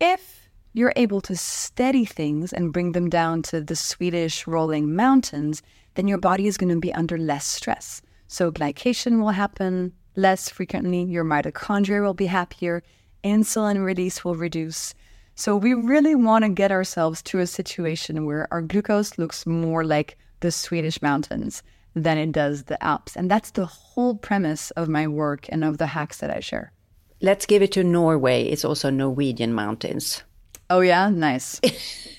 If 0.00 0.47
you're 0.78 0.92
able 0.94 1.20
to 1.22 1.36
steady 1.36 2.04
things 2.04 2.52
and 2.52 2.72
bring 2.72 2.92
them 2.92 3.10
down 3.10 3.42
to 3.42 3.60
the 3.60 3.74
Swedish 3.74 4.46
rolling 4.46 4.94
mountains, 4.94 5.60
then 5.94 6.06
your 6.06 6.18
body 6.18 6.46
is 6.46 6.56
going 6.56 6.72
to 6.72 6.78
be 6.78 6.94
under 6.94 7.18
less 7.18 7.46
stress. 7.46 8.00
So 8.28 8.52
glycation 8.52 9.20
will 9.20 9.30
happen 9.30 9.92
less 10.14 10.48
frequently, 10.48 11.02
your 11.02 11.24
mitochondria 11.24 12.02
will 12.02 12.14
be 12.14 12.26
happier, 12.26 12.82
insulin 13.24 13.84
release 13.84 14.24
will 14.24 14.36
reduce. 14.36 14.94
So 15.34 15.56
we 15.56 15.74
really 15.74 16.14
want 16.14 16.44
to 16.44 16.48
get 16.48 16.70
ourselves 16.70 17.22
to 17.22 17.40
a 17.40 17.46
situation 17.46 18.24
where 18.24 18.46
our 18.52 18.62
glucose 18.62 19.18
looks 19.18 19.46
more 19.46 19.84
like 19.84 20.16
the 20.40 20.52
Swedish 20.52 21.02
mountains 21.02 21.62
than 21.94 22.18
it 22.18 22.32
does 22.32 22.64
the 22.64 22.82
Alps. 22.82 23.16
And 23.16 23.30
that's 23.30 23.50
the 23.50 23.66
whole 23.66 24.14
premise 24.14 24.70
of 24.72 24.88
my 24.88 25.08
work 25.08 25.46
and 25.48 25.64
of 25.64 25.78
the 25.78 25.86
hacks 25.86 26.18
that 26.18 26.30
I 26.30 26.40
share. 26.40 26.72
Let's 27.20 27.46
give 27.46 27.62
it 27.62 27.72
to 27.72 27.82
Norway. 27.82 28.44
It's 28.44 28.64
also 28.64 28.90
Norwegian 28.90 29.52
mountains. 29.52 30.22
Oh 30.70 30.80
yeah, 30.80 31.08
nice. 31.08 31.60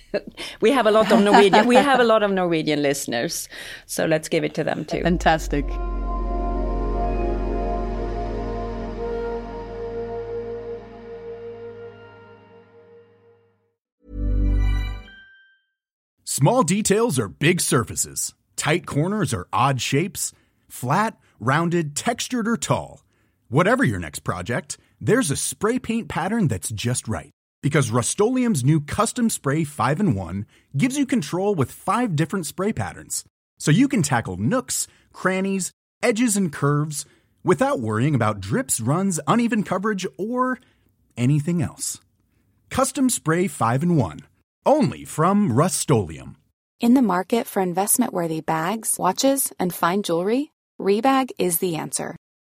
we 0.61 0.71
have 0.71 0.87
a 0.87 0.91
lot 0.91 1.11
of 1.11 1.21
Norwegian. 1.21 1.67
we 1.67 1.75
have 1.75 1.99
a 1.99 2.03
lot 2.03 2.23
of 2.23 2.31
Norwegian 2.31 2.81
listeners, 2.81 3.47
so 3.85 4.05
let's 4.05 4.27
give 4.27 4.43
it 4.43 4.55
to 4.55 4.63
them 4.63 4.85
too. 4.85 5.01
Fantastic. 5.03 5.65
Small 16.23 16.63
details 16.63 17.19
are 17.19 17.27
big 17.27 17.59
surfaces. 17.59 18.33
Tight 18.55 18.85
corners 18.85 19.33
are 19.33 19.47
odd 19.51 19.81
shapes. 19.81 20.31
Flat, 20.69 21.17
rounded, 21.39 21.95
textured, 21.95 22.47
or 22.47 22.55
tall. 22.55 23.03
Whatever 23.49 23.83
your 23.83 23.99
next 23.99 24.19
project, 24.19 24.77
there's 25.01 25.31
a 25.31 25.35
spray 25.35 25.79
paint 25.79 26.07
pattern 26.07 26.47
that's 26.47 26.69
just 26.69 27.07
right 27.07 27.31
because 27.61 27.91
Rust 27.91 28.19
new 28.19 28.81
Custom 28.81 29.29
Spray 29.29 29.63
5 29.63 29.99
and 29.99 30.15
1 30.15 30.45
gives 30.77 30.97
you 30.97 31.05
control 31.05 31.55
with 31.55 31.71
five 31.71 32.15
different 32.15 32.45
spray 32.45 32.73
patterns. 32.73 33.25
So 33.57 33.71
you 33.71 33.87
can 33.87 34.01
tackle 34.01 34.37
nooks, 34.37 34.87
crannies, 35.11 35.71
edges, 36.01 36.37
and 36.37 36.51
curves 36.51 37.05
without 37.43 37.79
worrying 37.79 38.15
about 38.15 38.39
drips, 38.39 38.79
runs, 38.79 39.19
uneven 39.27 39.63
coverage, 39.63 40.05
or 40.17 40.59
anything 41.17 41.61
else. 41.61 41.99
Custom 42.69 43.09
Spray 43.09 43.47
5 43.47 43.83
and 43.83 43.97
1. 43.97 44.19
Only 44.65 45.05
from 45.05 45.51
Rust 45.51 45.89
In 46.79 46.93
the 46.93 47.01
market 47.01 47.47
for 47.47 47.61
investment 47.61 48.13
worthy 48.13 48.41
bags, 48.41 48.97
watches, 48.97 49.51
and 49.59 49.73
fine 49.73 50.03
jewelry, 50.03 50.51
Rebag 50.79 51.31
is 51.37 51.59
the 51.59 51.75
answer. 51.75 52.15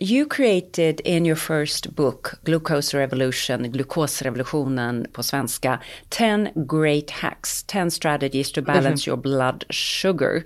You 0.00 0.26
created 0.26 1.00
in 1.04 1.24
your 1.24 1.34
first 1.34 1.96
book, 1.96 2.38
Glucose 2.44 2.94
Revolution, 2.94 3.72
Glukosrevolutionen 3.72 5.06
på 5.12 5.22
svenska, 5.22 5.80
10 6.08 6.52
great 6.54 7.10
hacks, 7.10 7.64
10 7.66 7.90
strategies 7.90 8.52
to 8.52 8.62
balance 8.62 8.86
mm 8.86 8.94
-hmm. 8.94 9.06
your 9.06 9.16
blood 9.16 9.64
sugar. 9.70 10.44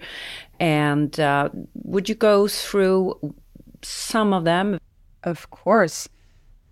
And 0.58 1.18
uh, 1.18 1.48
would 1.74 2.08
you 2.08 2.16
go 2.18 2.48
through 2.48 3.14
some 3.82 4.36
of 4.36 4.44
them? 4.44 4.78
Of 5.22 5.50
course. 5.50 6.08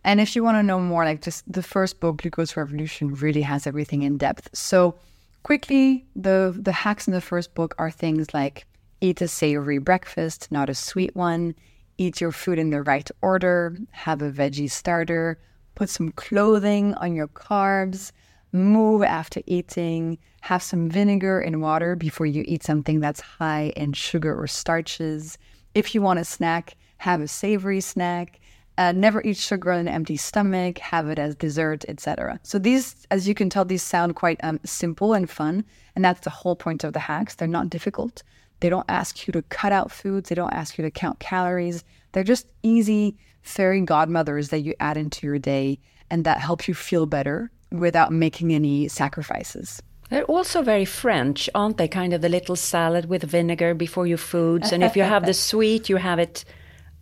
And 0.03 0.21
if 0.21 0.37
you 0.37 0.45
want 0.45 0.57
to 0.57 0.63
know 0.63 0.81
more, 0.81 1.05
like 1.05 1.25
just 1.25 1.53
the 1.53 1.63
first 1.63 2.01
book, 2.01 2.23
Glucose 2.23 2.61
Revolution, 2.61 3.15
really 3.15 3.43
has 3.43 3.67
everything 3.67 4.03
in 4.03 4.17
depth. 4.17 4.49
So 4.53 4.95
quickly, 5.43 6.05
the 6.23 6.55
the 6.65 6.73
hacks 6.73 7.07
in 7.07 7.13
the 7.15 7.27
first 7.27 7.55
book 7.55 7.75
are 7.77 7.93
things 7.93 8.27
like 8.35 8.65
eat 9.01 9.23
a 9.23 9.27
savory 9.27 9.81
breakfast, 9.81 10.49
not 10.51 10.71
a 10.71 10.75
sweet 10.75 11.11
one 11.15 11.55
eat 12.01 12.21
your 12.21 12.33
food 12.33 12.59
in 12.59 12.71
the 12.71 12.83
right 12.83 13.11
order, 13.21 13.77
have 13.91 14.23
a 14.23 14.31
veggie 14.31 14.71
starter, 14.71 15.39
put 15.75 15.91
some 15.91 16.11
clothing 16.13 16.95
on 16.95 17.15
your 17.15 17.29
carbs, 17.29 18.11
move 18.53 19.03
after 19.03 19.43
eating, 19.47 20.17
have 20.41 20.63
some 20.63 20.89
vinegar 20.89 21.41
and 21.41 21.61
water 21.61 21.95
before 21.95 22.25
you 22.27 22.43
eat 22.49 22.63
something 22.63 23.01
that's 23.01 23.21
high 23.21 23.73
in 23.77 23.93
sugar 23.93 24.35
or 24.35 24.47
starches. 24.47 25.37
If 25.75 25.95
you 25.95 26.01
want 26.01 26.19
a 26.19 26.25
snack, 26.25 26.75
have 26.97 27.21
a 27.21 27.29
savory 27.29 27.83
snack. 27.83 28.41
Uh, 28.79 28.93
never 28.93 29.23
eat 29.23 29.37
sugar 29.37 29.73
on 29.73 29.81
an 29.81 29.89
empty 29.89 30.17
stomach, 30.17 30.79
have 30.79 31.11
it 31.11 31.19
as 31.19 31.35
dessert, 31.35 31.85
etc. 31.87 32.41
So 32.43 32.59
these, 32.59 33.07
as 33.11 33.29
you 33.29 33.35
can 33.35 33.51
tell, 33.51 33.67
these 33.67 33.83
sound 33.83 34.17
quite 34.17 34.41
um, 34.43 34.59
simple 34.65 35.13
and 35.13 35.29
fun, 35.29 35.67
and 35.95 36.03
that's 36.03 36.21
the 36.21 36.31
whole 36.31 36.57
point 36.57 36.83
of 36.83 36.95
the 36.95 36.99
hacks. 36.99 37.35
They're 37.35 37.47
not 37.47 37.69
difficult. 37.69 38.23
They 38.61 38.69
don't 38.69 38.87
ask 38.89 39.27
you 39.27 39.33
to 39.33 39.43
cut 39.43 39.73
out 39.73 39.91
foods. 39.91 40.29
They 40.29 40.35
don't 40.35 40.53
ask 40.53 40.79
you 40.79 40.83
to 40.83 40.91
count 40.91 41.19
calories. 41.19 41.85
They're 42.13 42.25
just 42.25 42.47
easy 42.63 43.17
fairy 43.43 43.81
godmothers 43.81 44.51
that 44.51 44.61
you 44.61 44.75
add 44.81 44.97
into 44.97 45.27
your 45.27 45.39
day 45.39 45.79
and 46.11 46.25
that 46.25 46.41
help 46.41 46.69
you 46.69 46.75
feel 46.75 47.07
better 47.07 47.51
without 47.71 48.13
making 48.13 48.53
any 48.53 48.89
sacrifices. 48.89 49.81
They're 50.11 50.25
also 50.25 50.63
very 50.63 50.85
French, 50.85 51.49
aren't 51.55 51.77
they? 51.77 51.87
Kind 51.87 52.13
of 52.13 52.21
the 52.21 52.29
little 52.29 52.57
salad 52.57 53.07
with 53.07 53.23
vinegar 53.23 53.75
before 53.75 54.09
your 54.09 54.19
foods. 54.19 54.73
And 54.73 54.83
if 54.83 54.97
you 54.97 55.05
have 55.05 55.25
the 55.25 55.35
sweet, 55.49 55.89
you 55.89 55.97
have 55.97 56.19
it 56.19 56.45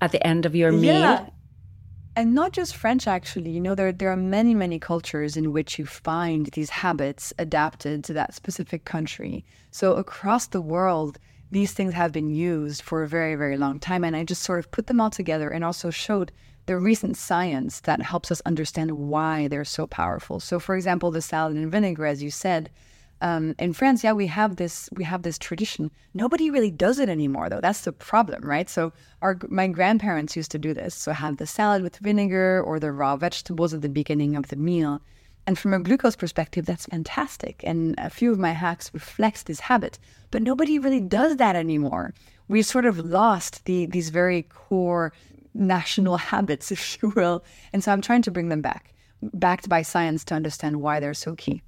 at 0.01 0.13
the 0.13 0.25
end 0.25 0.45
of 0.45 0.55
your 0.55 0.71
meal. 0.73 1.01
Yeah. 1.01 1.27
And 2.15 2.35
not 2.35 2.53
just 2.53 2.77
French, 2.77 3.07
actually. 3.07 3.51
You 3.51 3.61
know, 3.61 3.75
there, 3.75 3.93
there 3.93 4.11
are 4.11 4.17
many, 4.17 4.55
many 4.55 4.79
cultures 4.79 5.37
in 5.37 5.53
which 5.53 5.79
you 5.79 5.87
find 5.87 6.47
these 6.47 6.69
habits 6.69 7.33
adapted 7.39 8.05
to 8.05 8.13
that 8.15 8.35
specific 8.35 8.85
country. 8.85 9.45
So 9.71 9.95
across 9.95 10.49
the 10.49 10.61
world, 10.61 11.19
these 11.51 11.73
things 11.73 11.95
have 11.95 12.13
been 12.13 12.31
used 12.31 12.83
for 12.83 13.03
a 13.03 13.09
very, 13.09 13.35
very 13.35 13.57
long 13.57 13.81
time. 13.81 14.05
And 14.05 14.15
I 14.15 14.25
just 14.25 14.43
sort 14.43 14.59
of 14.59 14.71
put 14.71 14.87
them 14.87 15.01
all 15.01 15.11
together 15.11 15.49
and 15.49 15.65
also 15.65 15.91
showed 15.91 16.33
the 16.67 16.77
recent 16.77 17.17
science 17.17 17.81
that 17.81 18.03
helps 18.03 18.31
us 18.31 18.43
understand 18.45 18.93
why 18.93 19.49
they're 19.49 19.65
so 19.65 19.87
powerful. 19.87 20.39
So, 20.39 20.59
for 20.59 20.77
example, 20.77 21.11
the 21.11 21.23
salad 21.23 21.57
and 21.57 21.73
vinegar, 21.73 22.05
as 22.05 22.23
you 22.23 22.31
said, 22.31 22.71
um, 23.21 23.55
in 23.59 23.73
France, 23.73 24.05
yeah, 24.05 24.13
we 24.13 24.29
have 24.29 24.57
this 24.57 24.89
we 24.93 25.03
have 25.05 25.23
this 25.23 25.39
tradition. 25.39 25.91
Nobody 26.15 26.51
really 26.51 26.71
does 26.71 26.99
it 26.99 27.09
anymore, 27.09 27.49
though. 27.49 27.61
That's 27.61 27.81
the 27.81 27.93
problem, 27.93 28.45
right? 28.45 28.71
So 28.71 28.93
our 29.23 29.37
my 29.49 29.67
grandparents 29.67 30.37
used 30.37 30.53
to 30.53 30.59
do 30.59 30.73
this. 30.73 30.95
So 30.95 31.13
have 31.13 31.39
the 31.39 31.47
salad 31.47 31.83
with 31.83 31.97
vinegar 31.97 32.63
or 32.63 32.79
the 32.79 32.93
raw 32.93 33.17
vegetables 33.17 33.75
at 33.75 33.83
the 33.83 33.89
beginning 33.89 34.37
of 34.37 34.49
the 34.49 34.57
meal. 34.57 35.01
And 35.49 35.59
from 35.59 35.73
a 35.73 35.79
glucose 35.81 36.15
perspective, 36.15 36.67
that's 36.67 36.85
fantastic. 36.85 37.63
And 37.65 37.95
a 37.97 38.11
few 38.11 38.31
of 38.31 38.39
my 38.39 38.53
hacks 38.53 38.93
reflects 38.93 39.45
this 39.45 39.61
habit. 39.61 39.99
But 40.31 40.43
nobody 40.43 40.79
really 40.79 41.01
does 41.01 41.39
that 41.39 41.57
anymore. 41.57 42.13
We've 42.49 42.67
sort 42.67 42.85
of 42.85 42.99
lost 42.99 43.65
the 43.65 43.87
these 43.87 44.11
very 44.11 44.43
core 44.43 45.15
national 45.55 46.19
habits, 46.33 46.71
if 46.71 47.03
you 47.03 47.15
will. 47.17 47.43
And 47.73 47.83
so 47.83 47.93
I'm 47.93 48.03
trying 48.03 48.21
to 48.25 48.31
bring 48.31 48.51
them 48.51 48.61
back, 48.61 48.93
backed 49.23 49.71
by 49.71 49.81
science 49.81 50.23
to 50.25 50.35
understand 50.35 50.83
why 50.83 51.01
they're 51.01 51.15
so 51.15 51.35
key. 51.35 51.63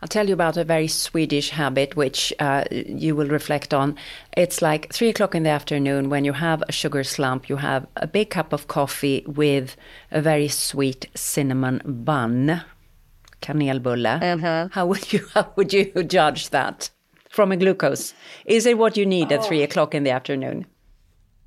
I'll 0.00 0.08
tell 0.08 0.28
you 0.28 0.34
about 0.34 0.56
a 0.56 0.62
very 0.62 0.86
Swedish 0.86 1.50
habit 1.50 1.96
which 1.96 2.32
uh, 2.38 2.66
you 2.70 3.16
will 3.16 3.26
reflect 3.26 3.74
on. 3.74 3.96
It's 4.36 4.62
like 4.62 4.92
three 4.92 5.08
o'clock 5.08 5.34
in 5.34 5.42
the 5.42 5.50
afternoon 5.50 6.08
when 6.08 6.24
you 6.24 6.34
have 6.34 6.62
a 6.68 6.72
sugar 6.72 7.02
slump, 7.02 7.48
you 7.48 7.56
have 7.56 7.84
a 7.96 8.06
big 8.06 8.30
cup 8.30 8.52
of 8.52 8.68
coffee 8.68 9.24
with 9.26 9.76
a 10.12 10.20
very 10.22 10.46
sweet 10.46 11.06
cinnamon 11.16 11.82
bun, 11.84 12.62
kanelbulle. 13.40 14.22
Uh-huh. 14.22 14.68
How 14.72 14.86
would 14.86 15.12
you 15.12 15.26
how 15.34 15.52
would 15.56 15.72
you 15.72 15.92
judge 16.04 16.50
that 16.50 16.90
from 17.28 17.52
a 17.52 17.56
glucose? 17.56 18.14
Is 18.46 18.66
it 18.66 18.78
what 18.78 18.96
you 18.96 19.06
need 19.06 19.32
oh. 19.32 19.36
at 19.36 19.44
three 19.44 19.62
o'clock 19.62 19.94
in 19.94 20.04
the 20.04 20.10
afternoon? 20.10 20.66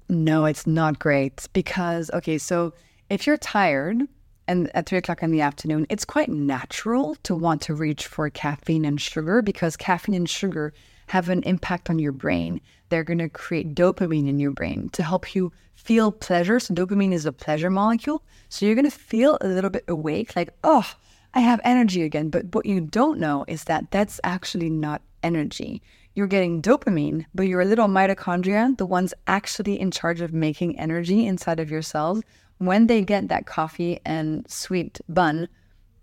No, 0.09 0.45
it's 0.45 0.67
not 0.67 0.99
great 0.99 1.47
because 1.53 2.11
okay, 2.11 2.37
so 2.37 2.73
if 3.09 3.25
you're 3.25 3.37
tired 3.37 4.07
and 4.47 4.69
at 4.75 4.85
three 4.87 4.97
o'clock 4.97 5.23
in 5.23 5.31
the 5.31 5.41
afternoon, 5.41 5.85
it's 5.89 6.05
quite 6.05 6.29
natural 6.29 7.15
to 7.23 7.35
want 7.35 7.61
to 7.63 7.73
reach 7.73 8.07
for 8.07 8.29
caffeine 8.29 8.85
and 8.85 8.99
sugar 8.99 9.41
because 9.41 9.77
caffeine 9.77 10.15
and 10.15 10.29
sugar 10.29 10.73
have 11.07 11.29
an 11.29 11.43
impact 11.43 11.89
on 11.89 11.99
your 11.99 12.11
brain. 12.11 12.61
They're 12.89 13.03
going 13.03 13.19
to 13.19 13.29
create 13.29 13.75
dopamine 13.75 14.27
in 14.29 14.39
your 14.39 14.51
brain 14.51 14.89
to 14.93 15.03
help 15.03 15.35
you 15.35 15.51
feel 15.75 16.11
pleasure. 16.11 16.59
So, 16.59 16.73
dopamine 16.73 17.11
is 17.13 17.25
a 17.25 17.33
pleasure 17.33 17.69
molecule. 17.69 18.23
So, 18.49 18.65
you're 18.65 18.75
going 18.75 18.89
to 18.89 18.91
feel 18.91 19.37
a 19.41 19.47
little 19.47 19.69
bit 19.69 19.83
awake, 19.87 20.35
like, 20.35 20.49
oh, 20.63 20.89
I 21.33 21.39
have 21.41 21.61
energy 21.63 22.03
again. 22.03 22.29
But 22.29 22.53
what 22.53 22.65
you 22.65 22.81
don't 22.81 23.19
know 23.19 23.45
is 23.47 23.65
that 23.65 23.91
that's 23.91 24.19
actually 24.23 24.69
not 24.69 25.01
energy. 25.23 25.81
You're 26.13 26.27
getting 26.27 26.61
dopamine, 26.61 27.25
but 27.33 27.47
your 27.47 27.63
little 27.63 27.87
mitochondria, 27.87 28.77
the 28.77 28.85
ones 28.85 29.13
actually 29.27 29.79
in 29.79 29.91
charge 29.91 30.19
of 30.19 30.33
making 30.33 30.77
energy 30.77 31.25
inside 31.25 31.59
of 31.59 31.71
your 31.71 31.81
cells, 31.81 32.21
when 32.57 32.87
they 32.87 33.01
get 33.01 33.29
that 33.29 33.45
coffee 33.45 33.99
and 34.05 34.45
sweet 34.49 34.99
bun, 35.07 35.47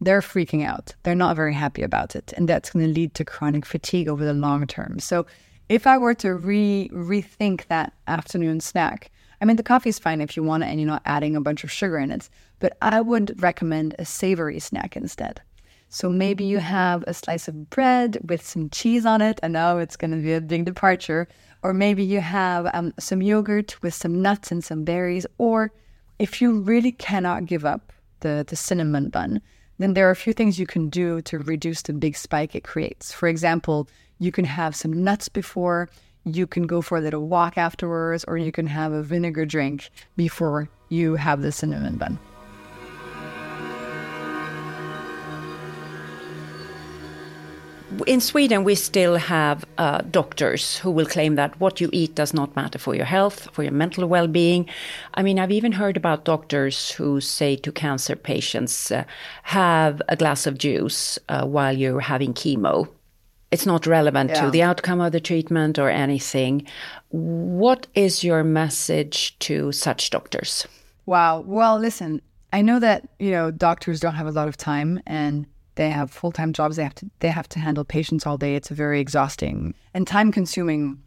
they're 0.00 0.20
freaking 0.20 0.64
out. 0.64 0.94
They're 1.02 1.14
not 1.14 1.36
very 1.36 1.54
happy 1.54 1.82
about 1.82 2.16
it. 2.16 2.32
And 2.36 2.48
that's 2.48 2.70
going 2.70 2.86
to 2.86 2.92
lead 2.92 3.14
to 3.14 3.24
chronic 3.24 3.66
fatigue 3.66 4.08
over 4.08 4.24
the 4.24 4.32
long 4.32 4.66
term. 4.66 4.98
So 4.98 5.26
if 5.68 5.86
I 5.86 5.98
were 5.98 6.14
to 6.14 6.34
re 6.34 6.88
rethink 6.92 7.66
that 7.66 7.92
afternoon 8.06 8.60
snack, 8.60 9.10
I 9.40 9.44
mean, 9.44 9.56
the 9.56 9.62
coffee 9.62 9.90
is 9.90 9.98
fine 9.98 10.20
if 10.20 10.36
you 10.36 10.42
want 10.42 10.64
it 10.64 10.66
and 10.66 10.80
you're 10.80 10.88
not 10.88 11.02
adding 11.04 11.36
a 11.36 11.40
bunch 11.40 11.62
of 11.62 11.70
sugar 11.70 11.98
in 11.98 12.10
it, 12.10 12.28
but 12.58 12.76
I 12.82 13.00
would 13.00 13.40
recommend 13.42 13.94
a 13.98 14.04
savory 14.04 14.58
snack 14.58 14.96
instead. 14.96 15.40
So 15.90 16.10
maybe 16.10 16.44
you 16.44 16.58
have 16.58 17.02
a 17.06 17.14
slice 17.14 17.48
of 17.48 17.70
bread 17.70 18.18
with 18.28 18.46
some 18.46 18.68
cheese 18.68 19.06
on 19.06 19.22
it. 19.22 19.40
I 19.42 19.48
know 19.48 19.78
it's 19.78 19.96
going 19.96 20.10
to 20.10 20.18
be 20.18 20.34
a 20.34 20.40
big 20.40 20.66
departure. 20.66 21.28
Or 21.62 21.74
maybe 21.74 22.04
you 22.04 22.20
have 22.20 22.68
um, 22.72 22.92
some 22.98 23.22
yogurt 23.22 23.82
with 23.82 23.94
some 23.94 24.22
nuts 24.22 24.52
and 24.52 24.62
some 24.62 24.84
berries, 24.84 25.26
or 25.38 25.72
if 26.18 26.40
you 26.40 26.60
really 26.60 26.92
cannot 26.92 27.46
give 27.46 27.64
up 27.64 27.92
the, 28.20 28.44
the 28.46 28.54
cinnamon 28.54 29.08
bun, 29.08 29.40
then 29.78 29.94
there 29.94 30.06
are 30.08 30.12
a 30.12 30.16
few 30.16 30.32
things 30.32 30.58
you 30.58 30.66
can 30.66 30.88
do 30.88 31.20
to 31.22 31.38
reduce 31.38 31.82
the 31.82 31.92
big 31.92 32.16
spike 32.16 32.54
it 32.54 32.64
creates. 32.64 33.12
For 33.12 33.28
example, 33.28 33.88
you 34.18 34.30
can 34.30 34.44
have 34.44 34.76
some 34.76 35.02
nuts 35.02 35.28
before, 35.28 35.88
you 36.24 36.46
can 36.46 36.66
go 36.66 36.82
for 36.82 36.98
a 36.98 37.00
little 37.00 37.26
walk 37.26 37.56
afterwards, 37.56 38.24
or 38.28 38.36
you 38.36 38.52
can 38.52 38.66
have 38.66 38.92
a 38.92 39.02
vinegar 39.02 39.46
drink 39.46 39.90
before 40.16 40.68
you 40.90 41.16
have 41.16 41.42
the 41.42 41.52
cinnamon 41.52 41.96
bun. 41.96 42.18
In 48.06 48.20
Sweden, 48.20 48.64
we 48.64 48.74
still 48.74 49.16
have 49.16 49.64
uh, 49.78 50.02
doctors 50.10 50.78
who 50.78 50.90
will 50.90 51.06
claim 51.06 51.36
that 51.36 51.58
what 51.58 51.80
you 51.80 51.88
eat 51.92 52.14
does 52.14 52.34
not 52.34 52.54
matter 52.54 52.78
for 52.78 52.94
your 52.94 53.06
health, 53.06 53.48
for 53.52 53.62
your 53.62 53.72
mental 53.72 54.06
well 54.06 54.26
being. 54.26 54.68
I 55.14 55.22
mean, 55.22 55.38
I've 55.38 55.50
even 55.50 55.72
heard 55.72 55.96
about 55.96 56.24
doctors 56.24 56.90
who 56.92 57.20
say 57.20 57.56
to 57.56 57.72
cancer 57.72 58.16
patients, 58.16 58.90
uh, 58.90 59.04
have 59.44 60.02
a 60.08 60.16
glass 60.16 60.46
of 60.46 60.58
juice 60.58 61.18
uh, 61.28 61.46
while 61.46 61.76
you're 61.76 62.00
having 62.00 62.34
chemo. 62.34 62.88
It's 63.50 63.64
not 63.64 63.86
relevant 63.86 64.30
yeah. 64.30 64.44
to 64.44 64.50
the 64.50 64.62
outcome 64.62 65.00
of 65.00 65.12
the 65.12 65.20
treatment 65.20 65.78
or 65.78 65.88
anything. 65.88 66.66
What 67.08 67.86
is 67.94 68.22
your 68.22 68.44
message 68.44 69.38
to 69.40 69.72
such 69.72 70.10
doctors? 70.10 70.66
Wow. 71.06 71.40
Well, 71.40 71.78
listen, 71.78 72.20
I 72.52 72.60
know 72.60 72.78
that, 72.80 73.08
you 73.18 73.30
know, 73.30 73.50
doctors 73.50 74.00
don't 74.00 74.14
have 74.14 74.26
a 74.26 74.32
lot 74.32 74.48
of 74.48 74.58
time 74.58 75.00
and 75.06 75.46
they 75.78 75.90
have 75.90 76.10
full 76.10 76.32
time 76.32 76.52
jobs. 76.52 76.76
They 76.76 76.82
have 76.82 76.94
to 76.96 77.10
they 77.20 77.28
have 77.28 77.48
to 77.50 77.60
handle 77.60 77.84
patients 77.84 78.26
all 78.26 78.36
day. 78.36 78.56
It's 78.56 78.70
a 78.70 78.74
very 78.74 79.00
exhausting 79.00 79.74
and 79.94 80.06
time 80.06 80.32
consuming 80.32 81.00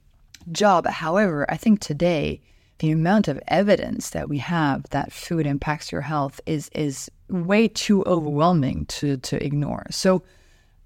job. 0.52 0.88
However, 0.88 1.46
I 1.50 1.58
think 1.58 1.82
today 1.82 2.42
the 2.80 2.90
amount 2.92 3.28
of 3.28 3.40
evidence 3.50 4.12
that 4.12 4.30
we 4.30 4.38
have 4.38 4.90
that 4.90 5.12
food 5.12 5.46
impacts 5.46 5.92
your 5.92 6.02
health 6.02 6.40
is 6.46 6.70
is 6.74 7.12
way 7.28 7.68
too 7.68 8.04
overwhelming 8.06 8.86
to 8.86 9.18
to 9.18 9.46
ignore. 9.46 9.86
So 9.92 10.24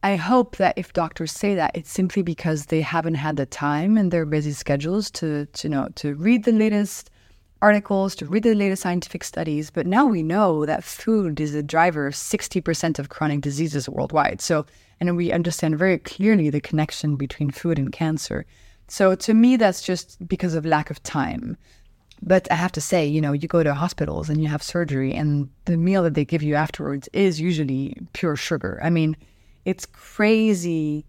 I 0.02 0.16
hope 0.16 0.58
that 0.58 0.78
if 0.78 0.92
doctors 0.94 1.32
say 1.32 1.54
that, 1.54 1.72
it's 1.76 1.92
simply 1.92 2.24
because 2.24 2.66
they 2.66 2.82
haven't 2.82 3.16
had 3.16 3.38
the 3.38 3.46
time 3.46 4.00
in 4.00 4.10
their 4.10 4.26
busy 4.26 4.54
schedules 4.54 5.12
to, 5.12 5.46
to 5.46 5.68
you 5.68 5.72
know 5.72 5.90
to 5.98 6.16
read 6.16 6.44
the 6.44 6.52
latest 6.52 7.12
articles, 7.66 8.14
to 8.16 8.28
read 8.28 8.44
the 8.44 8.54
latest 8.54 8.84
scientific 8.84 9.24
studies. 9.24 9.72
But 9.72 9.88
now 9.88 10.06
we 10.06 10.22
know 10.22 10.66
that 10.68 10.84
food 10.84 11.40
is 11.40 11.56
a 11.56 11.64
driver 11.64 12.06
of 12.06 12.14
60% 12.14 13.00
of 13.00 13.10
chronic 13.10 13.42
diseases 13.42 13.90
worldwide. 13.90 14.40
So, 14.40 14.66
and 15.00 15.18
we 15.18 15.32
understand 15.32 15.80
very 15.80 15.98
clearly 15.98 16.52
the 16.52 16.62
connection 16.62 17.16
between 17.16 17.50
food 17.50 17.80
and 17.80 17.92
cancer. 17.92 18.46
So, 18.88 19.16
to 19.16 19.34
me, 19.34 19.58
that's 19.58 19.82
just 19.82 20.08
because 20.28 20.54
of 20.54 20.64
lack 20.64 20.92
of 20.92 21.02
time. 21.02 21.58
But 22.22 22.48
I 22.52 22.56
have 22.56 22.72
to 22.74 22.82
say, 22.82 23.06
you 23.08 23.20
know, 23.20 23.34
you 23.34 23.48
go 23.48 23.64
to 23.64 23.74
hospitals 23.74 24.30
and 24.30 24.40
you 24.42 24.48
have 24.48 24.62
surgery, 24.62 25.12
and 25.14 25.50
the 25.66 25.76
meal 25.76 26.04
that 26.04 26.14
they 26.14 26.24
give 26.24 26.44
you 26.44 26.54
afterwards 26.54 27.10
is 27.14 27.42
usually 27.42 27.98
pure 28.14 28.36
sugar. 28.36 28.80
I 28.84 28.92
mean, 28.92 29.18
it's 29.66 29.88
crazy 29.88 31.04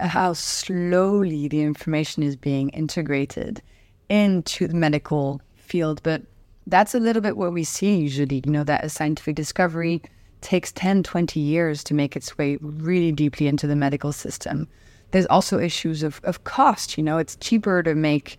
how 0.00 0.32
slowly 0.32 1.46
the 1.46 1.62
information 1.62 2.24
is 2.24 2.34
being 2.34 2.70
integrated 2.70 3.62
into 4.08 4.66
the 4.66 4.74
medical 4.74 5.40
field, 5.74 6.00
but 6.04 6.22
that's 6.68 6.94
a 6.94 7.00
little 7.00 7.20
bit 7.20 7.36
what 7.36 7.52
we 7.52 7.64
see 7.64 7.96
usually, 7.96 8.40
you 8.44 8.52
know, 8.52 8.62
that 8.62 8.84
a 8.84 8.88
scientific 8.88 9.34
discovery 9.34 10.00
takes 10.40 10.70
10, 10.70 11.02
20 11.02 11.40
years 11.40 11.82
to 11.82 11.94
make 11.94 12.14
its 12.14 12.38
way 12.38 12.58
really 12.60 13.10
deeply 13.10 13.48
into 13.48 13.66
the 13.66 13.74
medical 13.74 14.12
system. 14.12 14.68
There's 15.10 15.26
also 15.26 15.58
issues 15.58 16.04
of, 16.04 16.20
of 16.22 16.44
cost, 16.44 16.96
you 16.96 17.02
know, 17.02 17.18
it's 17.18 17.34
cheaper 17.46 17.82
to 17.82 17.96
make 17.96 18.38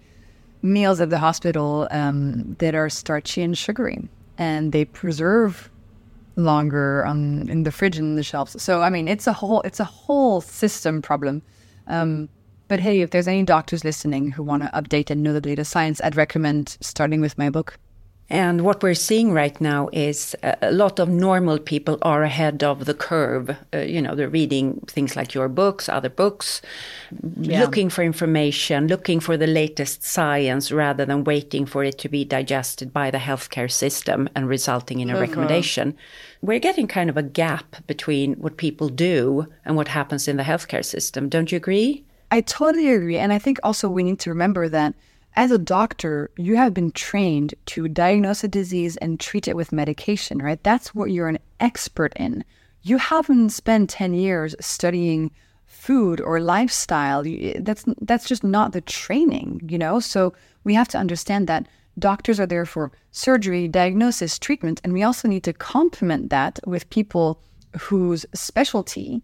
meals 0.62 1.02
at 1.02 1.10
the 1.10 1.19
hospital 1.19 1.89
um, 1.91 2.56
that 2.60 2.74
are 2.74 2.89
starchy 2.89 3.41
and 3.41 3.58
sugary, 3.58 4.08
and 4.38 4.71
they 4.71 4.86
preserve 4.86 5.69
longer 6.38 7.06
on 7.06 7.50
in 7.50 7.63
the 7.63 7.71
fridge 7.71 7.98
and 7.98 8.17
the 8.17 8.24
shelves. 8.24 8.62
So 8.63 8.82
I 8.82 8.89
mean, 8.89 9.10
it's 9.10 9.28
a 9.28 9.34
whole 9.34 9.62
it's 9.63 9.82
a 9.82 9.89
whole 10.04 10.39
system 10.39 11.02
problem. 11.02 11.41
Um, 11.88 12.30
but 12.67 12.80
hey, 12.80 13.01
if 13.01 13.12
there's 13.12 13.28
any 13.28 13.43
doctors 13.43 13.84
listening 13.84 14.32
who 14.32 14.43
want 14.43 14.63
to 14.63 14.69
update 14.69 15.10
and 15.10 15.23
know 15.23 15.34
the 15.34 15.47
latest 15.47 15.71
science, 15.71 16.01
I'd 16.04 16.15
recommend 16.15 16.78
starting 16.82 17.21
with 17.21 17.38
my 17.38 17.49
book. 17.49 17.78
And 18.28 18.62
what 18.62 18.82
we're 18.82 18.95
seeing 18.95 19.34
right 19.34 19.60
now 19.62 19.88
is 19.93 20.36
a 20.41 20.71
lot 20.71 20.97
of 20.97 21.10
normal 21.10 21.60
people 21.60 21.99
are 22.01 22.23
ahead 22.23 22.63
of 22.63 22.86
the 22.86 22.95
curve. 22.95 23.56
Uh, 23.71 23.80
you 23.80 24.01
know, 24.01 24.15
they're 24.15 24.30
reading 24.30 24.84
things 24.88 25.15
like 25.15 25.36
your 25.36 25.47
books, 25.47 25.88
other 25.88 26.10
books, 26.10 26.63
yeah. 27.39 27.60
looking 27.60 27.88
for 27.88 28.04
information, 28.04 28.88
looking 28.88 29.19
for 29.19 29.38
the 29.38 29.45
latest 29.45 30.01
science 30.01 30.71
rather 30.71 31.06
than 31.06 31.23
waiting 31.23 31.67
for 31.67 31.84
it 31.84 31.99
to 31.99 32.10
be 32.10 32.25
digested 32.25 32.91
by 32.91 33.12
the 33.12 33.19
healthcare 33.19 33.71
system 33.71 34.28
and 34.36 34.49
resulting 34.49 35.01
in 35.01 35.12
a 35.12 35.13
mm-hmm. 35.13 35.21
recommendation. 35.21 35.95
We're 36.41 36.60
getting 36.60 36.88
kind 36.88 37.12
of 37.12 37.17
a 37.17 37.23
gap 37.23 37.75
between 37.86 38.34
what 38.36 38.58
people 38.58 38.89
do 38.89 39.45
and 39.65 39.75
what 39.75 39.89
happens 39.89 40.28
in 40.28 40.38
the 40.38 40.43
healthcare 40.43 40.86
system. 40.86 41.30
Don't 41.30 41.51
you 41.51 41.58
agree? 41.58 42.04
I 42.36 42.41
totally 42.41 42.91
agree. 42.91 43.17
And 43.17 43.32
I 43.32 43.39
think 43.39 43.60
also 43.63 43.88
we 43.88 44.04
need 44.04 44.19
to 44.19 44.30
remember 44.30 44.67
that 44.67 44.93
as 45.38 45.52
a 45.52 45.58
doctor, 45.58 46.32
you 46.36 46.58
have 46.58 46.74
been 46.74 46.91
trained 46.91 47.54
to 47.67 47.88
diagnose 47.88 48.43
a 48.43 48.50
disease 48.50 48.98
and 48.98 49.17
treat 49.17 49.48
it 49.48 49.56
with 49.56 49.71
medication, 49.71 50.39
right? 50.39 50.62
That's 50.62 50.93
what 50.93 51.12
you're 51.12 51.30
an 51.30 51.39
expert 51.62 52.12
in. 52.17 52.43
You 52.82 52.98
haven't 52.98 53.52
spent 53.52 53.89
10 53.89 54.13
years 54.15 54.54
studying 54.60 55.32
food 55.65 56.19
or 56.19 56.41
lifestyle. 56.41 57.24
Eh, 57.26 57.54
that's 57.62 57.86
that's 58.02 58.28
just 58.28 58.43
not 58.43 58.74
the 58.74 58.82
training, 58.82 59.62
you 59.69 59.78
know? 59.78 60.02
So 60.02 60.34
we 60.65 60.74
have 60.74 60.89
to 60.89 60.98
understand 60.98 61.48
that 61.48 61.69
doctors 61.98 62.38
are 62.38 62.52
there 62.54 62.65
for 62.65 62.91
surgery, 63.12 63.69
diagnosis, 63.69 64.38
treatment, 64.38 64.82
and 64.84 64.91
we 64.91 65.04
also 65.04 65.30
need 65.30 65.45
to 65.45 65.54
complement 65.54 66.32
that 66.32 66.60
with 66.67 66.89
people 66.89 67.39
whose 67.88 68.26
specialty 68.34 69.24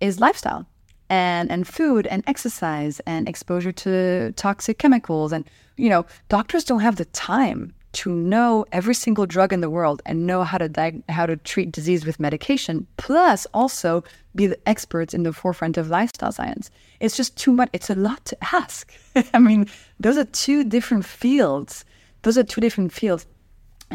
is 0.00 0.18
lifestyle 0.18 0.66
and 1.10 1.50
and 1.50 1.66
food 1.66 2.06
and 2.06 2.22
exercise 2.26 3.00
and 3.00 3.28
exposure 3.28 3.72
to 3.72 4.32
toxic 4.32 4.78
chemicals. 4.78 5.32
And 5.32 5.44
you 5.76 5.88
know 5.88 6.06
doctors 6.28 6.64
don't 6.64 6.80
have 6.80 6.96
the 6.96 7.04
time 7.06 7.74
to 7.90 8.10
know 8.10 8.66
every 8.70 8.94
single 8.94 9.26
drug 9.26 9.52
in 9.52 9.60
the 9.60 9.70
world 9.70 10.02
and 10.04 10.26
know 10.26 10.44
how 10.44 10.58
to 10.58 10.68
diag- 10.68 11.08
how 11.08 11.24
to 11.24 11.36
treat 11.36 11.72
disease 11.72 12.04
with 12.04 12.20
medication 12.20 12.86
plus 12.98 13.46
also 13.54 14.04
be 14.34 14.46
the 14.46 14.68
experts 14.68 15.14
in 15.14 15.22
the 15.22 15.32
forefront 15.32 15.76
of 15.78 15.88
lifestyle 15.88 16.32
science. 16.32 16.70
It's 17.00 17.16
just 17.16 17.36
too 17.36 17.52
much 17.52 17.70
it's 17.72 17.90
a 17.90 17.94
lot 17.94 18.24
to 18.26 18.36
ask. 18.54 18.92
I 19.34 19.38
mean 19.38 19.66
those 19.98 20.18
are 20.18 20.24
two 20.24 20.64
different 20.64 21.04
fields. 21.04 21.84
Those 22.22 22.36
are 22.36 22.44
two 22.44 22.60
different 22.60 22.92
fields. 22.92 23.26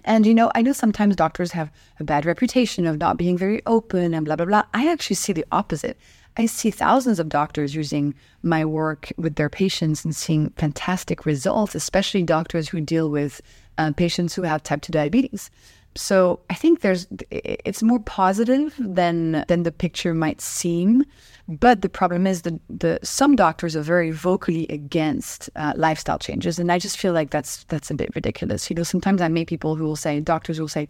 And 0.05 0.25
you 0.25 0.33
know, 0.33 0.51
I 0.55 0.61
know 0.61 0.73
sometimes 0.73 1.15
doctors 1.15 1.51
have 1.51 1.71
a 1.99 2.03
bad 2.03 2.25
reputation 2.25 2.87
of 2.87 2.97
not 2.97 3.17
being 3.17 3.37
very 3.37 3.61
open 3.65 4.13
and 4.13 4.25
blah, 4.25 4.35
blah, 4.35 4.45
blah. 4.45 4.63
I 4.73 4.91
actually 4.91 5.17
see 5.17 5.33
the 5.33 5.45
opposite. 5.51 5.97
I 6.37 6.47
see 6.47 6.71
thousands 6.71 7.19
of 7.19 7.29
doctors 7.29 7.75
using 7.75 8.15
my 8.41 8.65
work 8.65 9.11
with 9.17 9.35
their 9.35 9.49
patients 9.49 10.03
and 10.03 10.15
seeing 10.15 10.49
fantastic 10.51 11.25
results, 11.25 11.75
especially 11.75 12.23
doctors 12.23 12.69
who 12.69 12.81
deal 12.81 13.09
with 13.09 13.41
uh, 13.77 13.91
patients 13.95 14.33
who 14.33 14.41
have 14.43 14.63
type 14.63 14.81
2 14.81 14.91
diabetes. 14.91 15.51
So 15.95 16.39
I 16.49 16.55
think 16.55 16.81
there's 16.81 17.07
it's 17.29 17.83
more 17.83 17.99
positive 17.99 18.73
than 18.79 19.45
than 19.47 19.63
the 19.63 19.71
picture 19.71 20.13
might 20.13 20.41
seem. 20.41 21.05
But 21.47 21.81
the 21.81 21.89
problem 21.89 22.25
is 22.25 22.43
that 22.43 22.59
the 22.69 22.99
some 23.03 23.35
doctors 23.35 23.75
are 23.75 23.81
very 23.81 24.09
vocally 24.09 24.65
against 24.69 25.49
uh, 25.55 25.73
lifestyle 25.75 26.17
changes, 26.17 26.57
and 26.57 26.71
I 26.71 26.79
just 26.79 26.97
feel 26.97 27.13
like 27.13 27.29
that's 27.29 27.65
that's 27.65 27.91
a 27.91 27.93
bit 27.93 28.15
ridiculous. 28.15 28.69
You 28.69 28.75
know, 28.75 28.83
sometimes 28.83 29.21
I 29.21 29.27
meet 29.27 29.47
people 29.47 29.75
who 29.75 29.83
will 29.83 29.95
say, 29.95 30.19
doctors 30.19 30.59
will 30.59 30.67
say, 30.67 30.89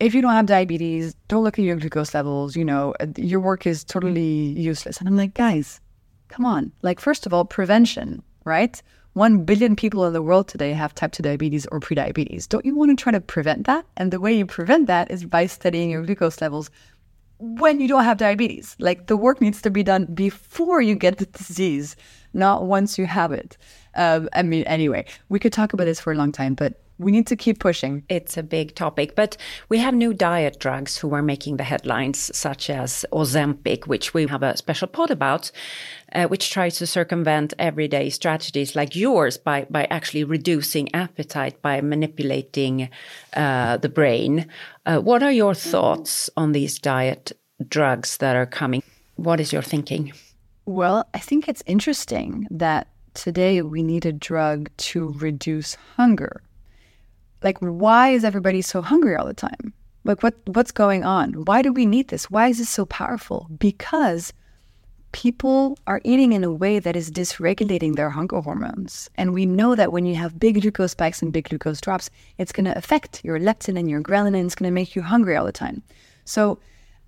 if 0.00 0.14
you 0.14 0.22
don't 0.22 0.32
have 0.32 0.46
diabetes, 0.46 1.14
don't 1.28 1.44
look 1.44 1.58
at 1.58 1.64
your 1.64 1.76
glucose 1.76 2.14
levels. 2.14 2.56
You 2.56 2.64
know, 2.64 2.94
uh, 3.00 3.06
your 3.16 3.40
work 3.40 3.66
is 3.66 3.84
totally 3.84 4.58
useless. 4.58 4.98
And 4.98 5.08
I'm 5.08 5.16
like, 5.16 5.34
guys, 5.34 5.80
come 6.28 6.44
on. 6.44 6.72
Like, 6.82 7.00
first 7.00 7.26
of 7.26 7.34
all, 7.34 7.44
prevention, 7.44 8.22
right? 8.44 8.80
One 9.14 9.44
billion 9.44 9.76
people 9.76 10.04
in 10.06 10.12
the 10.12 10.22
world 10.22 10.48
today 10.48 10.72
have 10.72 10.94
type 10.94 11.12
2 11.12 11.22
diabetes 11.22 11.66
or 11.66 11.78
prediabetes. 11.78 12.48
Don't 12.48 12.64
you 12.64 12.74
want 12.74 12.96
to 12.96 13.00
try 13.00 13.12
to 13.12 13.20
prevent 13.20 13.66
that? 13.66 13.86
And 13.96 14.12
the 14.12 14.18
way 14.18 14.36
you 14.36 14.44
prevent 14.44 14.88
that 14.88 15.10
is 15.10 15.24
by 15.24 15.46
studying 15.46 15.90
your 15.90 16.02
glucose 16.02 16.40
levels 16.40 16.70
when 17.38 17.80
you 17.80 17.86
don't 17.86 18.04
have 18.04 18.18
diabetes. 18.18 18.74
Like 18.78 19.06
the 19.06 19.16
work 19.16 19.40
needs 19.40 19.62
to 19.62 19.70
be 19.70 19.82
done 19.82 20.06
before 20.06 20.80
you 20.80 20.96
get 20.96 21.18
the 21.18 21.26
disease, 21.26 21.94
not 22.32 22.64
once 22.64 22.98
you 22.98 23.06
have 23.06 23.32
it. 23.32 23.56
Um, 23.94 24.28
I 24.32 24.42
mean, 24.42 24.64
anyway, 24.64 25.06
we 25.28 25.38
could 25.38 25.52
talk 25.52 25.72
about 25.72 25.84
this 25.84 26.00
for 26.00 26.12
a 26.12 26.16
long 26.16 26.32
time, 26.32 26.54
but 26.54 26.83
we 26.98 27.10
need 27.10 27.26
to 27.26 27.36
keep 27.36 27.58
pushing. 27.58 28.04
It's 28.08 28.36
a 28.36 28.42
big 28.42 28.74
topic, 28.74 29.14
but 29.14 29.36
we 29.68 29.78
have 29.78 29.94
new 29.94 30.14
diet 30.14 30.58
drugs 30.58 30.98
who 30.98 31.12
are 31.14 31.22
making 31.22 31.56
the 31.56 31.64
headlines, 31.64 32.30
such 32.36 32.70
as 32.70 33.04
Ozempic, 33.12 33.86
which 33.86 34.14
we 34.14 34.26
have 34.26 34.42
a 34.42 34.56
special 34.56 34.88
pod 34.88 35.10
about, 35.10 35.50
uh, 36.12 36.26
which 36.26 36.50
tries 36.50 36.78
to 36.78 36.86
circumvent 36.86 37.54
everyday 37.58 38.10
strategies 38.10 38.76
like 38.76 38.94
yours 38.94 39.36
by 39.36 39.66
by 39.70 39.84
actually 39.90 40.24
reducing 40.24 40.94
appetite 40.94 41.60
by 41.62 41.80
manipulating 41.80 42.88
uh, 43.34 43.76
the 43.78 43.88
brain. 43.88 44.46
Uh, 44.86 44.98
what 44.98 45.22
are 45.22 45.32
your 45.32 45.54
thoughts 45.54 46.30
on 46.36 46.52
these 46.52 46.78
diet 46.78 47.32
drugs 47.68 48.18
that 48.18 48.36
are 48.36 48.46
coming? 48.46 48.82
What 49.16 49.40
is 49.40 49.52
your 49.52 49.62
thinking? 49.62 50.12
Well, 50.66 51.06
I 51.12 51.18
think 51.18 51.48
it's 51.48 51.62
interesting 51.66 52.46
that 52.50 52.88
today 53.14 53.62
we 53.62 53.82
need 53.82 54.06
a 54.06 54.12
drug 54.12 54.70
to 54.76 55.12
reduce 55.18 55.76
hunger 55.96 56.42
like 57.44 57.58
why 57.58 58.08
is 58.08 58.24
everybody 58.24 58.62
so 58.62 58.82
hungry 58.82 59.14
all 59.14 59.26
the 59.26 59.34
time? 59.34 59.72
Like 60.02 60.22
what 60.22 60.34
what's 60.46 60.72
going 60.72 61.04
on? 61.04 61.44
Why 61.44 61.62
do 61.62 61.72
we 61.72 61.86
need 61.86 62.08
this? 62.08 62.30
Why 62.30 62.48
is 62.48 62.58
this 62.58 62.68
so 62.68 62.86
powerful? 62.86 63.46
Because 63.58 64.32
people 65.12 65.78
are 65.86 66.00
eating 66.02 66.32
in 66.32 66.42
a 66.42 66.52
way 66.52 66.80
that 66.80 66.96
is 66.96 67.08
dysregulating 67.08 67.94
their 67.94 68.10
hunger 68.10 68.40
hormones. 68.40 69.08
And 69.14 69.32
we 69.32 69.46
know 69.46 69.76
that 69.76 69.92
when 69.92 70.06
you 70.06 70.16
have 70.16 70.40
big 70.40 70.60
glucose 70.60 70.90
spikes 70.90 71.22
and 71.22 71.32
big 71.32 71.48
glucose 71.48 71.80
drops 71.80 72.10
it's 72.38 72.50
going 72.50 72.64
to 72.64 72.76
affect 72.76 73.24
your 73.24 73.38
leptin 73.38 73.78
and 73.78 73.88
your 73.88 74.02
ghrelin 74.02 74.44
it's 74.44 74.56
going 74.56 74.68
to 74.68 74.74
make 74.74 74.96
you 74.96 75.02
hungry 75.02 75.36
all 75.36 75.46
the 75.46 75.52
time. 75.52 75.84
So 76.24 76.58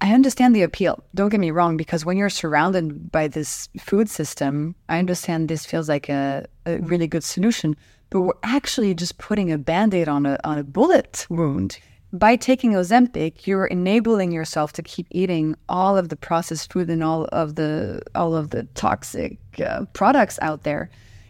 I 0.01 0.13
understand 0.13 0.55
the 0.55 0.63
appeal. 0.63 1.03
Don't 1.15 1.31
get 1.31 1.41
me 1.41 1.51
wrong, 1.51 1.77
because 1.79 2.05
when 2.05 2.19
you're 2.19 2.29
surrounded 2.29 3.11
by 3.11 3.29
this 3.29 3.69
food 3.79 4.11
system, 4.11 4.75
I 4.91 4.99
understand 4.99 5.49
this 5.49 5.65
feels 5.65 5.89
like 5.89 6.11
a, 6.11 6.47
a 6.67 6.79
really 6.79 7.07
good 7.07 7.25
solution 7.25 7.75
but 8.11 8.21
we're 8.21 8.33
actually 8.43 8.95
just 8.95 9.19
putting 9.19 9.51
a 9.53 9.59
band-aid 9.59 10.09
on 10.09 10.27
a 10.27 10.39
on 10.45 10.59
a 10.59 10.65
bullet 10.65 11.27
wound. 11.29 11.79
By 12.13 12.37
taking 12.37 12.73
Ozempic, 12.73 13.47
you're 13.47 13.67
enabling 13.67 14.33
yourself 14.33 14.73
to 14.75 14.83
keep 14.83 15.07
eating 15.11 15.57
all 15.69 15.99
of 15.99 16.09
the 16.09 16.17
processed 16.17 16.73
food 16.73 16.89
and 16.89 17.03
all 17.03 17.25
of 17.27 17.57
the 17.57 18.01
all 18.15 18.35
of 18.37 18.51
the 18.51 18.65
toxic 18.75 19.39
uh, 19.65 19.85
products 19.93 20.39
out 20.41 20.63
there. 20.63 20.89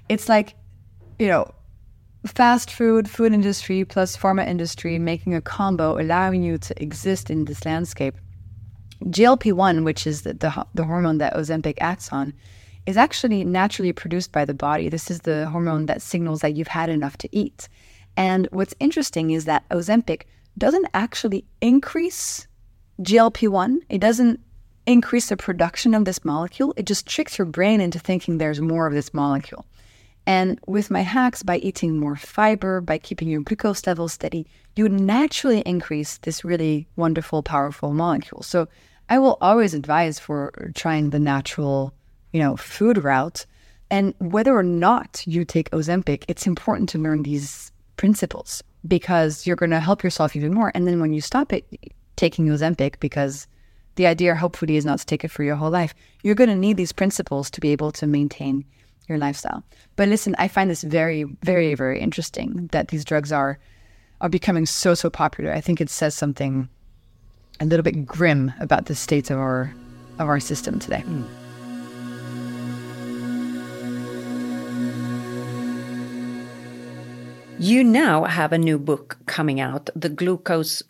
It's 0.08 0.28
like, 0.28 0.54
you 1.18 1.28
know, 1.28 1.50
fast 2.26 2.70
food, 2.70 3.08
food 3.08 3.32
industry 3.32 3.84
plus 3.84 4.16
pharma 4.16 4.46
industry 4.46 4.98
making 4.98 5.34
a 5.34 5.40
combo, 5.40 5.98
allowing 5.98 6.42
you 6.42 6.58
to 6.58 6.82
exist 6.82 7.30
in 7.30 7.46
this 7.46 7.64
landscape. 7.64 8.14
GLP-1, 9.04 9.84
which 9.84 10.06
is 10.06 10.22
the, 10.22 10.34
the, 10.34 10.66
the 10.74 10.84
hormone 10.84 11.18
that 11.18 11.34
Ozempic 11.34 11.74
acts 11.80 12.10
on, 12.12 12.32
is 12.86 12.96
actually 12.96 13.44
naturally 13.44 13.92
produced 13.92 14.32
by 14.32 14.44
the 14.44 14.54
body. 14.54 14.88
This 14.88 15.10
is 15.10 15.20
the 15.20 15.48
hormone 15.48 15.86
that 15.86 16.02
signals 16.02 16.40
that 16.40 16.54
you've 16.54 16.68
had 16.68 16.88
enough 16.88 17.16
to 17.18 17.28
eat. 17.36 17.68
And 18.16 18.48
what's 18.52 18.74
interesting 18.80 19.30
is 19.30 19.44
that 19.44 19.68
Ozempic 19.68 20.22
doesn't 20.56 20.86
actually 20.94 21.44
increase 21.60 22.46
GLP 23.02 23.48
1, 23.48 23.82
it 23.90 24.00
doesn't 24.00 24.40
increase 24.86 25.28
the 25.28 25.36
production 25.36 25.94
of 25.94 26.04
this 26.04 26.24
molecule. 26.24 26.72
It 26.76 26.86
just 26.86 27.06
tricks 27.06 27.38
your 27.38 27.46
brain 27.46 27.80
into 27.80 27.98
thinking 27.98 28.38
there's 28.38 28.60
more 28.60 28.86
of 28.86 28.94
this 28.94 29.12
molecule. 29.12 29.66
And 30.26 30.58
with 30.66 30.90
my 30.90 31.02
hacks, 31.02 31.42
by 31.42 31.58
eating 31.58 31.98
more 31.98 32.16
fiber, 32.16 32.80
by 32.80 32.98
keeping 32.98 33.28
your 33.28 33.42
glucose 33.42 33.86
levels 33.86 34.12
steady, 34.12 34.46
you 34.74 34.88
naturally 34.88 35.60
increase 35.60 36.18
this 36.18 36.44
really 36.44 36.88
wonderful, 36.96 37.42
powerful 37.42 37.92
molecule. 37.92 38.42
So 38.42 38.66
I 39.08 39.18
will 39.18 39.38
always 39.40 39.74
advise 39.74 40.18
for 40.18 40.72
trying 40.74 41.10
the 41.10 41.20
natural 41.20 41.92
you 42.36 42.42
know, 42.42 42.54
food 42.54 43.02
route. 43.02 43.46
And 43.90 44.12
whether 44.18 44.54
or 44.54 44.62
not 44.62 45.22
you 45.26 45.46
take 45.46 45.70
Ozempic, 45.70 46.24
it's 46.28 46.46
important 46.46 46.90
to 46.90 46.98
learn 46.98 47.22
these 47.22 47.72
principles 47.96 48.62
because 48.86 49.46
you're 49.46 49.56
going 49.56 49.70
to 49.70 49.80
help 49.80 50.02
yourself 50.02 50.36
even 50.36 50.52
more. 50.52 50.70
And 50.74 50.86
then 50.86 51.00
when 51.00 51.14
you 51.14 51.22
stop 51.22 51.50
it, 51.50 51.64
taking 52.16 52.46
Ozempic, 52.48 53.00
because 53.00 53.46
the 53.94 54.06
idea 54.06 54.34
hopefully 54.34 54.76
is 54.76 54.84
not 54.84 54.98
to 54.98 55.06
take 55.06 55.24
it 55.24 55.30
for 55.30 55.44
your 55.44 55.56
whole 55.56 55.70
life, 55.70 55.94
you're 56.22 56.34
going 56.34 56.50
to 56.50 56.56
need 56.56 56.76
these 56.76 56.92
principles 56.92 57.50
to 57.52 57.60
be 57.60 57.72
able 57.72 57.90
to 57.92 58.06
maintain 58.06 58.66
your 59.08 59.16
lifestyle. 59.16 59.64
But 59.96 60.10
listen, 60.10 60.36
I 60.38 60.48
find 60.48 60.68
this 60.68 60.82
very, 60.82 61.24
very, 61.42 61.74
very 61.74 61.98
interesting 61.98 62.68
that 62.72 62.88
these 62.88 63.04
drugs 63.04 63.32
are 63.32 63.58
are 64.20 64.28
becoming 64.28 64.66
so, 64.66 64.94
so 64.94 65.08
popular. 65.08 65.52
I 65.52 65.60
think 65.62 65.80
it 65.80 65.90
says 65.90 66.14
something 66.14 66.68
a 67.60 67.66
little 67.66 67.82
bit 67.82 68.04
grim 68.06 68.52
about 68.60 68.86
the 68.86 68.94
state 68.94 69.30
of 69.30 69.38
our 69.38 69.74
of 70.18 70.28
our 70.28 70.40
system 70.40 70.78
today. 70.78 71.02
Mm. 71.06 71.45
You 77.58 77.82
now 77.82 78.24
have 78.24 78.52
a 78.52 78.58
new 78.58 78.78
book 78.78 79.16
coming 79.24 79.60
out, 79.60 79.88
The 79.96 80.10
Glucose 80.10 80.82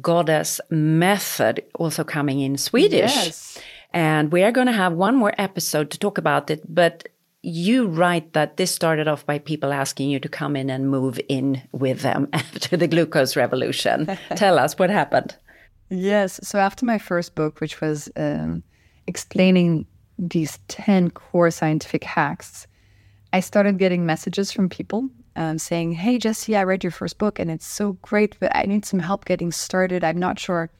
Goddess 0.00 0.60
Method, 0.70 1.64
also 1.74 2.04
coming 2.04 2.40
in 2.40 2.56
Swedish. 2.56 3.14
Yes. 3.14 3.58
And 3.92 4.30
we 4.30 4.44
are 4.44 4.52
going 4.52 4.68
to 4.68 4.72
have 4.72 4.92
one 4.92 5.16
more 5.16 5.34
episode 5.36 5.90
to 5.90 5.98
talk 5.98 6.18
about 6.18 6.48
it, 6.48 6.62
but 6.72 7.08
you 7.42 7.88
write 7.88 8.34
that 8.34 8.56
this 8.56 8.70
started 8.70 9.08
off 9.08 9.26
by 9.26 9.40
people 9.40 9.72
asking 9.72 10.10
you 10.10 10.20
to 10.20 10.28
come 10.28 10.54
in 10.54 10.70
and 10.70 10.88
move 10.88 11.18
in 11.28 11.60
with 11.72 12.02
them 12.02 12.28
after 12.32 12.76
the 12.76 12.86
glucose 12.86 13.34
revolution. 13.34 14.16
Tell 14.36 14.60
us 14.60 14.78
what 14.78 14.90
happened. 14.90 15.36
Yes. 15.90 16.38
So 16.44 16.60
after 16.60 16.86
my 16.86 16.98
first 16.98 17.34
book, 17.34 17.60
which 17.60 17.80
was 17.80 18.08
um, 18.16 18.62
explaining 19.08 19.86
these 20.18 20.60
10 20.68 21.10
core 21.10 21.50
scientific 21.50 22.04
hacks, 22.04 22.68
I 23.32 23.40
started 23.40 23.78
getting 23.78 24.06
messages 24.06 24.52
from 24.52 24.68
people 24.68 25.10
um, 25.36 25.58
saying, 25.58 25.92
Hey, 25.92 26.18
Jessie, 26.18 26.56
I 26.56 26.64
read 26.64 26.84
your 26.84 26.90
first 26.90 27.18
book 27.18 27.38
and 27.38 27.50
it's 27.50 27.66
so 27.66 27.94
great, 28.02 28.36
but 28.40 28.54
I 28.54 28.64
need 28.64 28.84
some 28.84 29.00
help 29.00 29.24
getting 29.24 29.52
started. 29.52 30.04
I'm 30.04 30.18
not 30.18 30.38
sure 30.38 30.70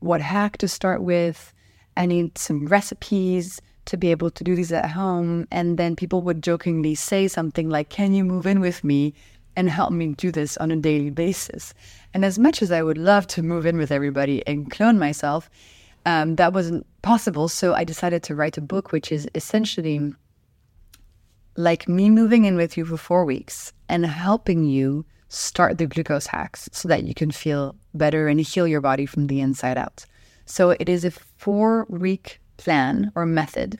what 0.00 0.20
hack 0.20 0.58
to 0.58 0.68
start 0.68 1.02
with. 1.02 1.52
I 1.96 2.06
need 2.06 2.38
some 2.38 2.66
recipes, 2.66 3.60
to 3.86 3.96
be 3.96 4.10
able 4.10 4.30
to 4.30 4.44
do 4.44 4.54
these 4.54 4.72
at 4.72 4.90
home. 4.90 5.46
And 5.50 5.78
then 5.78 5.96
people 5.96 6.22
would 6.22 6.42
jokingly 6.42 6.94
say 6.94 7.28
something 7.28 7.68
like, 7.68 7.88
Can 7.88 8.14
you 8.14 8.24
move 8.24 8.46
in 8.46 8.60
with 8.60 8.84
me 8.84 9.14
and 9.56 9.68
help 9.68 9.92
me 9.92 10.14
do 10.14 10.30
this 10.30 10.56
on 10.58 10.70
a 10.70 10.76
daily 10.76 11.10
basis? 11.10 11.74
And 12.14 12.24
as 12.24 12.38
much 12.38 12.62
as 12.62 12.70
I 12.70 12.82
would 12.82 12.98
love 12.98 13.26
to 13.28 13.42
move 13.42 13.66
in 13.66 13.76
with 13.78 13.90
everybody 13.90 14.46
and 14.46 14.70
clone 14.70 14.98
myself, 14.98 15.50
um, 16.04 16.36
that 16.36 16.52
wasn't 16.52 16.86
possible. 17.02 17.48
So 17.48 17.74
I 17.74 17.84
decided 17.84 18.22
to 18.24 18.34
write 18.34 18.58
a 18.58 18.62
book, 18.62 18.92
which 18.92 19.12
is 19.12 19.28
essentially 19.34 20.12
like 21.56 21.88
me 21.88 22.10
moving 22.10 22.44
in 22.44 22.56
with 22.56 22.76
you 22.76 22.84
for 22.84 22.96
four 22.96 23.24
weeks 23.24 23.72
and 23.88 24.06
helping 24.06 24.64
you 24.64 25.04
start 25.28 25.78
the 25.78 25.86
glucose 25.86 26.26
hacks 26.26 26.68
so 26.72 26.88
that 26.88 27.04
you 27.04 27.14
can 27.14 27.30
feel 27.30 27.74
better 27.94 28.28
and 28.28 28.40
heal 28.40 28.66
your 28.66 28.80
body 28.80 29.06
from 29.06 29.26
the 29.26 29.40
inside 29.40 29.78
out. 29.78 30.04
So 30.44 30.70
it 30.70 30.88
is 30.88 31.04
a 31.04 31.10
four 31.10 31.86
week 31.88 32.40
plan 32.56 33.12
or 33.14 33.26
method 33.26 33.78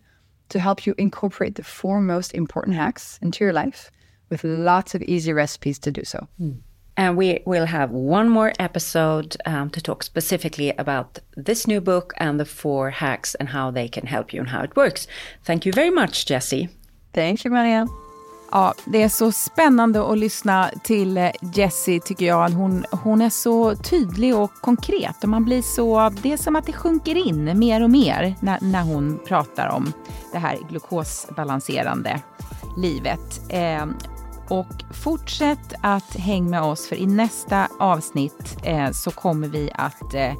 to 0.48 0.58
help 0.58 0.86
you 0.86 0.94
incorporate 0.98 1.54
the 1.54 1.64
four 1.64 2.00
most 2.00 2.34
important 2.34 2.76
hacks 2.76 3.18
into 3.22 3.44
your 3.44 3.52
life 3.52 3.90
with 4.28 4.44
lots 4.44 4.94
of 4.94 5.02
easy 5.02 5.32
recipes 5.32 5.78
to 5.80 5.90
do 5.90 6.04
so. 6.04 6.26
Mm. 6.40 6.60
And 6.96 7.16
we 7.16 7.42
will 7.46 7.64
have 7.64 7.90
one 7.90 8.28
more 8.28 8.52
episode 8.58 9.36
um, 9.46 9.70
to 9.70 9.80
talk 9.80 10.02
specifically 10.02 10.70
about 10.76 11.18
this 11.36 11.66
new 11.66 11.80
book 11.80 12.12
and 12.18 12.38
the 12.38 12.44
four 12.44 12.90
hacks 12.90 13.34
and 13.36 13.48
how 13.48 13.70
they 13.70 13.88
can 13.88 14.06
help 14.06 14.32
you 14.32 14.40
and 14.40 14.50
how 14.50 14.62
it 14.62 14.76
works. 14.76 15.06
Thank 15.42 15.64
you 15.64 15.72
very 15.72 15.90
much, 15.90 16.26
Jessie. 16.26 16.68
Thank 17.12 17.44
you, 17.44 17.54
Marianne. 17.54 17.90
Ja, 18.50 18.74
det 18.84 19.02
är 19.02 19.08
så 19.08 19.32
spännande 19.32 20.12
att 20.12 20.18
lyssna 20.18 20.70
till 20.82 21.18
eh, 21.18 21.30
Jessie 21.54 22.00
tycker 22.00 22.26
jag. 22.26 22.50
Hon, 22.50 22.84
hon 22.90 23.22
är 23.22 23.30
så 23.30 23.76
tydlig 23.76 24.36
och 24.36 24.52
konkret 24.60 25.22
och 25.22 25.28
man 25.28 25.44
blir 25.44 25.62
så, 25.62 26.10
det 26.22 26.32
är 26.32 26.36
som 26.36 26.56
att 26.56 26.66
det 26.66 26.72
sjunker 26.72 27.26
in 27.26 27.58
mer 27.58 27.82
och 27.82 27.90
mer 27.90 28.34
när, 28.40 28.58
när 28.60 28.82
hon 28.82 29.18
pratar 29.26 29.68
om 29.68 29.92
det 30.32 30.38
här 30.38 30.58
glukosbalanserande 30.70 32.20
livet. 32.76 33.40
Eh, 33.48 33.86
och 34.48 34.84
fortsätt 35.04 35.74
att 35.82 36.16
hänga 36.16 36.50
med 36.50 36.62
oss 36.62 36.88
för 36.88 36.96
i 36.96 37.06
nästa 37.06 37.68
avsnitt 37.78 38.56
eh, 38.62 38.90
så 38.90 39.10
kommer 39.10 39.48
vi 39.48 39.70
att 39.74 40.14
eh, 40.14 40.32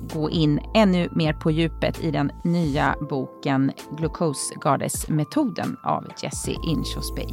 gå 0.00 0.30
in 0.30 0.60
ännu 0.74 1.08
mer 1.12 1.32
på 1.32 1.50
djupet 1.50 2.04
i 2.04 2.10
den 2.10 2.30
nya 2.44 2.96
boken 3.10 3.72
Glucose 3.96 4.54
Goddess-metoden 4.54 5.76
av 5.84 6.04
Jessie 6.22 6.58
Inchosby. 6.66 7.26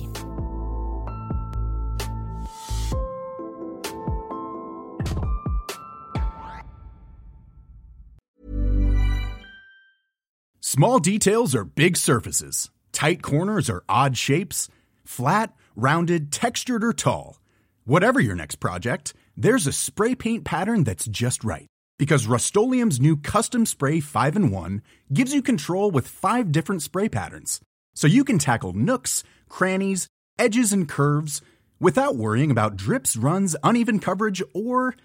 Small 10.61 10.99
details 10.99 11.55
are 11.55 11.63
big 11.63 11.95
surfaces. 11.97 12.69
Tight 12.91 13.21
corners 13.21 13.69
are 13.69 13.83
odd 13.87 14.17
shapes. 14.17 14.69
Flat, 15.05 15.53
rounded, 15.75 16.31
textured, 16.31 16.83
or 16.83 16.91
tall. 16.91 17.39
Whatever 17.85 18.19
your 18.19 18.35
next 18.35 18.55
project, 18.59 19.13
there's 19.37 19.67
a 19.67 19.71
spray 19.71 20.15
paint 20.15 20.43
pattern 20.43 20.83
that's 20.83 21.05
just 21.05 21.43
right 21.43 21.67
because 21.97 22.27
Rust 22.27 22.55
new 22.55 23.17
Custom 23.17 23.65
Spray 23.65 23.99
5 23.99 24.35
and 24.35 24.51
1 24.51 24.81
gives 25.13 25.33
you 25.33 25.41
control 25.41 25.91
with 25.91 26.07
five 26.07 26.51
different 26.51 26.81
spray 26.81 27.09
patterns. 27.09 27.61
So 27.93 28.07
you 28.07 28.23
can 28.23 28.39
tackle 28.39 28.73
nooks, 28.73 29.23
crannies, 29.47 30.07
edges, 30.37 30.73
and 30.73 30.87
curves 30.87 31.41
without 31.79 32.15
worrying 32.15 32.51
about 32.51 32.75
drips, 32.75 33.15
runs, 33.15 33.55
uneven 33.63 33.99
coverage, 33.99 34.43
or 34.53 34.95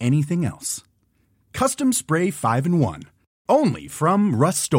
anything 0.00 0.44
else. 0.44 0.82
Custom 1.52 1.92
Spray 1.92 2.30
5 2.30 2.66
and 2.66 2.80
1. 2.80 3.02
Only 3.48 3.88
from 3.88 4.34
Rust 4.34 4.72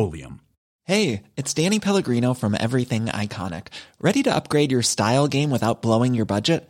Hey, 0.85 1.23
it's 1.37 1.53
Danny 1.53 1.79
Pellegrino 1.79 2.33
from 2.33 2.57
Everything 2.59 3.05
Iconic. 3.05 3.67
Ready 4.01 4.21
to 4.23 4.35
upgrade 4.35 4.71
your 4.71 4.81
style 4.81 5.29
game 5.29 5.49
without 5.49 5.81
blowing 5.81 6.13
your 6.13 6.25
budget? 6.25 6.69